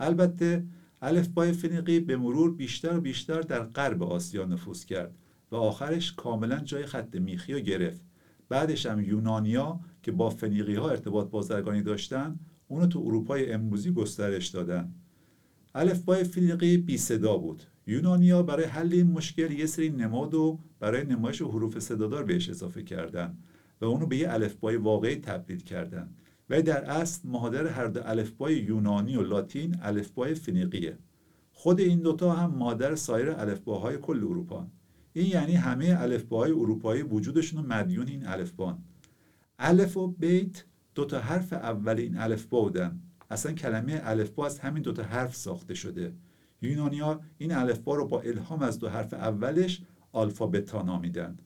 البته 0.00 0.64
الفبای 1.02 1.52
فنیقی 1.52 2.00
به 2.00 2.16
مرور 2.16 2.54
بیشتر 2.54 2.96
و 2.96 3.00
بیشتر 3.00 3.40
در 3.40 3.62
غرب 3.62 4.02
آسیا 4.02 4.44
نفوذ 4.44 4.84
کرد 4.84 5.14
و 5.50 5.56
آخرش 5.56 6.12
کاملا 6.12 6.58
جای 6.58 6.86
خط 6.86 7.16
میخی 7.16 7.52
رو 7.52 7.60
گرفت. 7.60 8.02
بعدش 8.48 8.86
هم 8.86 9.00
یونانیا 9.00 9.80
که 10.02 10.12
با 10.12 10.30
فنیقی 10.30 10.74
ها 10.74 10.90
ارتباط 10.90 11.30
بازرگانی 11.30 11.82
داشتن 11.82 12.38
اونو 12.68 12.86
تو 12.86 13.02
اروپای 13.06 13.52
امروزی 13.52 13.90
گسترش 13.90 14.48
دادن. 14.48 14.94
الفبای 15.74 16.24
فنیقی 16.24 16.76
بی 16.76 16.98
صدا 16.98 17.36
بود. 17.36 17.62
یونانیا 17.86 18.42
برای 18.42 18.64
حل 18.64 18.92
این 18.92 19.06
مشکل 19.06 19.52
یه 19.52 19.66
سری 19.66 19.90
نماد 19.90 20.34
و 20.34 20.58
برای 20.80 21.04
نمایش 21.04 21.42
حروف 21.42 21.78
صدادار 21.78 22.24
بهش 22.24 22.48
اضافه 22.48 22.82
کردن 22.82 23.38
و 23.80 23.84
اونو 23.84 24.06
به 24.06 24.16
یه 24.16 24.32
الفبای 24.32 24.76
واقعی 24.76 25.16
تبدیل 25.16 25.60
کردن. 25.60 26.10
ولی 26.50 26.62
در 26.62 26.84
اصل 26.84 27.28
مادر 27.28 27.66
هر 27.66 27.86
دو 27.86 28.00
الفبای 28.04 28.56
یونانی 28.56 29.16
و 29.16 29.22
لاتین 29.22 29.76
الفبای 29.82 30.34
فنیقیه 30.34 30.98
خود 31.52 31.80
این 31.80 32.00
دوتا 32.00 32.32
هم 32.32 32.50
مادر 32.50 32.94
سایر 32.94 33.30
الفباهای 33.30 33.98
کل 33.98 34.18
اروپا 34.18 34.66
این 35.12 35.26
یعنی 35.26 35.54
همه 35.54 35.96
الفباهای 35.98 36.50
اروپایی 36.50 37.02
وجودشون 37.02 37.66
مدیون 37.66 38.08
این 38.08 38.26
الفبان 38.26 38.78
الف 39.58 39.96
و 39.96 40.08
بیت 40.08 40.64
دوتا 40.94 41.20
حرف 41.20 41.52
اول 41.52 41.98
این 41.98 42.16
الفبا 42.16 42.62
بودن. 42.62 43.00
اصلا 43.32 43.52
کلمه 43.52 44.00
الفبا 44.04 44.46
از 44.46 44.58
همین 44.58 44.82
دوتا 44.82 45.02
حرف 45.02 45.36
ساخته 45.36 45.74
شده. 45.74 46.12
یونانیا 46.62 47.20
این 47.38 47.52
الفبا 47.52 47.94
رو 47.94 48.06
با 48.06 48.20
الهام 48.20 48.62
از 48.62 48.78
دو 48.78 48.88
حرف 48.88 49.14
اولش 49.14 49.82
آلفابتا 50.12 50.82
نامیدن 50.82 51.38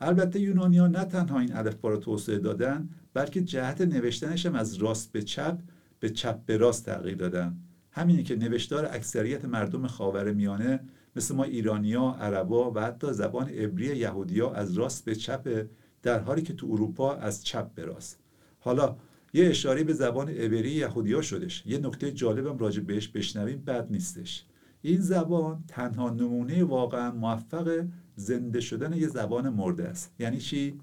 البته 0.00 0.40
یونانیا 0.40 0.86
نه 0.86 1.04
تنها 1.04 1.38
این 1.38 1.56
الفبا 1.56 1.88
رو 1.88 1.96
توسعه 1.96 2.38
دادن 2.38 2.88
بلکه 3.14 3.40
جهت 3.42 3.80
نوشتنش 3.80 4.46
هم 4.46 4.54
از 4.54 4.74
راست 4.74 5.12
به 5.12 5.22
چپ 5.22 5.58
به 6.00 6.10
چپ 6.10 6.38
به 6.46 6.56
راست 6.56 6.86
تغییر 6.86 7.16
دادن. 7.16 7.56
همینی 7.90 8.22
که 8.22 8.36
نوشتار 8.36 8.86
اکثریت 8.86 9.44
مردم 9.44 9.86
خاور 9.86 10.32
میانه 10.32 10.80
مثل 11.16 11.34
ما 11.34 11.44
ایرانیا، 11.44 12.16
عربا 12.20 12.70
و 12.70 12.80
حتی 12.80 13.12
زبان 13.12 13.48
عبری 13.48 13.96
یهودیا 13.96 14.52
از 14.52 14.72
راست 14.72 15.04
به 15.04 15.14
چپ 15.14 15.66
در 16.02 16.20
حالی 16.20 16.42
که 16.42 16.52
تو 16.52 16.66
اروپا 16.70 17.14
از 17.14 17.44
چپ 17.44 17.74
به 17.74 17.84
راست. 17.84 18.20
حالا 18.58 18.96
یه 19.34 19.46
اشاره 19.46 19.84
به 19.84 19.92
زبان 19.92 20.28
عبری 20.28 20.70
یهودیا 20.70 21.22
شدش. 21.22 21.66
یه 21.66 21.78
نکته 21.78 22.12
جالبم 22.12 22.58
راجع 22.58 22.82
بهش 22.82 23.08
بشنویم 23.08 23.58
بد 23.58 23.86
نیستش. 23.90 24.44
این 24.82 25.00
زبان 25.00 25.64
تنها 25.68 26.10
نمونه 26.10 26.64
واقعا 26.64 27.12
موفق 27.12 27.84
زنده 28.16 28.60
شدن 28.60 28.92
یه 28.92 29.08
زبان 29.08 29.48
مرده 29.48 29.84
است. 29.84 30.14
یعنی 30.18 30.38
چی؟ 30.38 30.78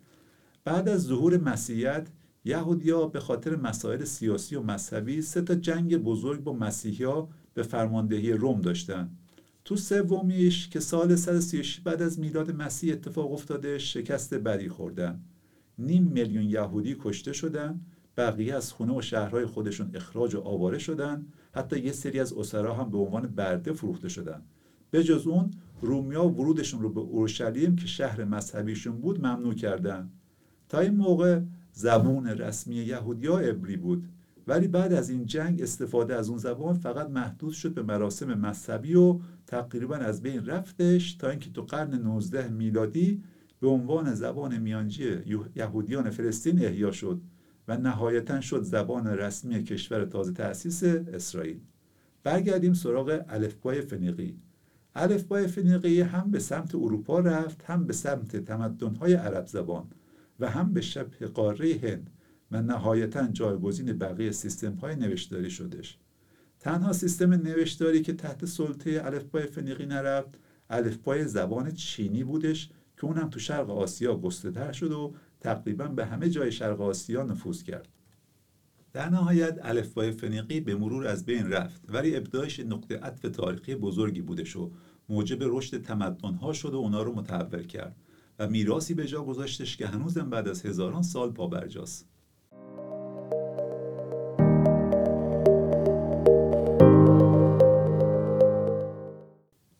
بعد 0.64 0.90
از 0.90 1.04
ظهور 1.04 1.38
مسیحیت 1.38 2.08
یهودیا 2.46 3.06
به 3.06 3.20
خاطر 3.20 3.56
مسائل 3.56 4.04
سیاسی 4.04 4.56
و 4.56 4.62
مذهبی 4.62 5.22
سه 5.22 5.42
تا 5.42 5.56
جنگ 5.56 5.98
بزرگ 5.98 6.44
با 6.44 6.54
مسیحیا 6.54 7.30
به 7.54 7.64
فرماندهی 7.64 8.34
روم 8.34 8.62
داشتن. 8.62 9.10
تو 9.66 9.76
سومیش 9.76 10.70
که 10.70 10.80
سال 10.80 11.16
136 11.16 11.80
بعد 11.80 12.02
از 12.02 12.20
میلاد 12.20 12.56
مسیح 12.56 12.94
اتفاق 12.94 13.32
افتاده 13.32 13.78
شکست 13.78 14.34
بدی 14.34 14.70
خوردن. 14.70 15.20
نیم 15.78 16.04
میلیون 16.04 16.44
یهودی 16.44 16.98
کشته 17.00 17.34
شدن 17.34 17.82
بقیه 18.18 18.56
از 18.56 18.72
خونه 18.72 18.98
و 18.98 19.02
شهرهای 19.02 19.46
خودشون 19.46 19.92
اخراج 19.94 20.36
و 20.36 20.40
آواره 20.40 20.78
شدن. 20.78 21.26
حتی 21.52 21.80
یه 21.80 21.92
سری 21.92 22.20
از 22.20 22.34
اسرا 22.34 22.74
هم 22.74 22.92
به 22.92 22.98
عنوان 22.98 23.28
برده 23.28 23.74
فروخته 23.74 24.10
شدن. 24.10 24.42
به 24.92 25.04
جز 25.04 25.28
اون 25.28 25.52
رومیا 25.82 26.28
ورودشون 26.28 26.82
رو 26.82 26.90
به 26.90 27.00
اورشلیم 27.00 27.76
که 27.76 27.88
شهر 27.88 28.24
مذهبیشون 28.24 29.02
بود 29.02 29.26
ممنوع 29.26 29.54
کردن. 29.54 30.10
تا 30.70 30.80
این 30.80 30.96
موقع 30.96 31.42
زبون 31.72 32.28
رسمی 32.28 32.76
یهودیا 32.76 33.38
عبری 33.38 33.78
بود. 33.78 34.08
ولی 34.48 34.68
بعد 34.68 34.94
از 34.94 35.10
این 35.10 35.26
جنگ 35.26 35.62
استفاده 35.62 36.16
از 36.16 36.30
اون 36.30 36.38
زبان 36.38 36.74
فقط 36.74 37.10
محدود 37.10 37.54
شد 37.54 37.74
به 37.74 37.84
مراسم 37.84 38.34
مذهبی 38.34 38.96
و 38.96 39.20
تقریبا 39.48 39.96
از 39.96 40.22
بین 40.22 40.46
رفتش 40.46 41.14
تا 41.14 41.30
اینکه 41.30 41.50
تو 41.50 41.62
قرن 41.62 41.96
19 41.96 42.48
میلادی 42.48 43.24
به 43.60 43.68
عنوان 43.68 44.14
زبان 44.14 44.58
میانجی 44.58 45.18
یهودیان 45.56 46.10
فلسطین 46.10 46.66
احیا 46.66 46.92
شد. 46.92 47.22
و 47.68 47.78
نهایتا 47.78 48.42
شد 48.42 48.62
زبان 48.62 49.08
رسمی 49.08 49.64
کشور 49.64 50.06
تازه 50.06 50.34
تأسیس 50.34 50.84
اسرائیل. 50.84 51.60
برگردیم 52.24 52.74
سراغ 52.74 53.26
الفبای 53.30 53.82
فنیقی. 53.82 54.38
الفبای 54.96 55.48
فنیقی 55.48 56.02
هم 56.02 56.32
به 56.32 56.40
سمت 56.40 56.76
اروپا 56.76 57.20
رفت 57.20 57.64
هم 57.64 57.86
به 57.86 57.94
سمت 57.94 58.38
تمدنهای 58.38 59.14
عرب 59.14 59.48
زبان 59.48 59.88
و 60.40 60.50
هم 60.50 60.74
به 60.74 60.82
شبه 60.82 61.28
قاره 61.28 61.80
هند 61.84 62.10
و 62.52 62.62
نهایتا 62.62 63.28
جایگزین 63.28 63.98
بقیه 63.98 64.32
سیستم 64.32 64.74
های 64.74 64.96
نوشتاری 64.96 65.50
شدش. 65.50 65.98
تنها 66.60 66.94
سیستم 66.94 67.34
نوشتاری 67.34 68.02
که 68.02 68.14
تحت 68.14 68.46
سلطه 68.46 69.02
الفبای 69.06 69.46
فنیقی 69.46 69.86
نرفت 69.86 70.40
الفبای 70.70 71.28
زبان 71.28 71.72
چینی 71.72 72.24
بودش 72.24 72.70
که 72.98 73.06
اونم 73.06 73.30
تو 73.30 73.40
شرق 73.40 73.70
آسیا 73.70 74.18
گسترتر 74.18 74.72
شد 74.72 74.92
و 74.92 75.14
تقریبا 75.42 75.88
به 75.88 76.06
همه 76.06 76.30
جای 76.30 76.52
شرق 76.52 76.82
آسیا 76.82 77.24
نفوذ 77.24 77.64
کرد. 77.64 77.88
در 78.94 79.10
نهایت 79.10 79.60
الفبای 79.62 80.12
فنیقی 80.12 80.60
به 80.60 80.76
مرور 80.76 81.08
از 81.08 81.26
بین 81.26 81.50
رفت 81.50 81.82
ولی 81.90 82.16
ابداعش 82.16 82.60
نقطه 82.60 82.98
عطف 82.98 83.22
تاریخی 83.22 83.76
بزرگی 83.76 84.22
بودش 84.22 84.56
و 84.56 84.72
موجب 85.10 85.38
رشد 85.42 85.82
تمدنها 85.82 86.54
شد 86.54 86.74
و 86.74 86.78
اونا 86.78 87.04
رو 87.04 87.16
متحول 87.16 87.64
کرد 87.64 87.96
و 88.40 88.48
میراسی 88.48 88.94
به 88.94 89.08
جا 89.08 89.24
گذاشتش 89.24 89.78
که 89.78 89.88
هنوزم 89.88 90.30
بعد 90.30 90.48
از 90.48 90.66
هزاران 90.66 91.02
سال 91.02 91.32
پابرجاست 91.32 92.08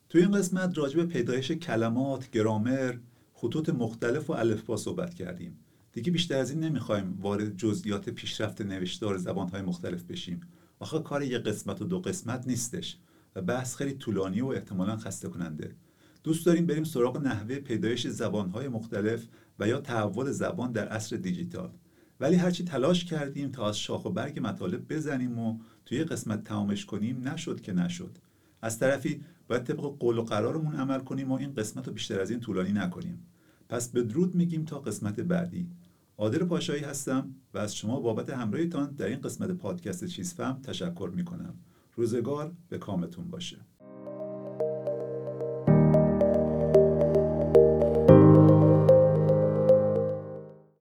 تو 0.10 0.18
این 0.18 0.32
قسمت 0.32 0.78
راجع 0.78 0.96
به 0.96 1.06
پیدایش 1.06 1.52
کلمات، 1.52 2.30
گرامر، 2.30 2.96
خطوط 3.42 3.70
مختلف 3.70 4.30
و 4.30 4.34
الفبا 4.34 4.78
صحبت 4.78 5.14
کردیم. 5.14 5.58
دیگه 5.94 6.12
بیشتر 6.12 6.38
از 6.38 6.52
این 6.52 6.60
نمی‌خوایم 6.60 7.18
وارد 7.22 7.58
جزئیات 7.58 8.10
پیشرفت 8.10 8.62
نوشتار 8.62 9.18
زبانهای 9.18 9.62
مختلف 9.62 10.04
بشیم. 10.04 10.42
آخه 10.80 11.00
کار 11.00 11.24
یه 11.24 11.38
قسمت 11.38 11.82
و 11.82 11.86
دو 11.86 12.00
قسمت 12.00 12.48
نیستش 12.48 12.98
و 13.36 13.42
بحث 13.42 13.76
خیلی 13.76 13.94
طولانی 13.94 14.42
و 14.42 14.48
احتمالا 14.48 14.98
خسته 14.98 15.30
کننده. 15.30 15.76
دوست 16.24 16.46
داریم 16.46 16.66
بریم 16.66 16.84
سراغ 16.84 17.18
نحوه 17.18 17.60
پیدایش 17.60 18.08
زبانهای 18.08 18.68
مختلف 18.68 19.28
و 19.60 19.68
یا 19.68 19.80
تحول 19.80 20.32
زبان 20.32 20.72
در 20.72 20.88
عصر 20.88 21.16
دیجیتال. 21.16 21.72
ولی 22.20 22.36
هرچی 22.36 22.64
تلاش 22.64 23.06
کردیم 23.06 23.52
تا 23.52 23.70
از 23.70 23.80
شاخ 23.80 24.06
و 24.06 24.10
برگ 24.10 24.40
مطالب 24.44 24.94
بزنیم 24.94 25.40
و 25.40 25.60
توی 25.86 26.04
قسمت 26.04 26.44
تمامش 26.44 26.86
کنیم 26.86 27.28
نشد 27.28 27.62
که 27.62 27.74
نشد. 27.74 28.18
از 28.62 28.80
طرفی 28.80 29.24
باید 29.48 29.64
طبق 29.64 29.98
قول 30.00 30.18
و 30.18 30.24
قرارمون 30.24 30.76
عمل 30.76 31.00
کنیم 31.00 31.32
و 31.32 31.34
این 31.34 31.54
قسمت 31.54 31.88
رو 31.88 31.94
بیشتر 31.94 32.20
از 32.20 32.32
این 32.32 32.40
طولانی 32.40 32.72
نکنیم 32.72 33.28
پس 33.72 33.90
به 33.90 34.04
درود 34.04 34.36
میگیم 34.36 34.66
تا 34.66 34.80
قسمت 34.80 35.20
بعدی. 35.20 35.70
عادل 36.18 36.46
پاشایی 36.46 36.84
هستم 36.84 37.36
و 37.54 37.58
از 37.58 37.76
شما 37.76 38.00
بابت 38.00 38.30
همراهیتان 38.30 38.92
در 38.92 39.06
این 39.06 39.22
قسمت 39.22 39.52
پادکست 39.52 40.06
چیزفهم 40.06 40.62
تشکر 40.62 41.12
می‌کنم. 41.16 41.54
روزگار 41.96 42.54
به 42.70 42.78
کامتون 42.78 43.28
باشه. 43.28 43.58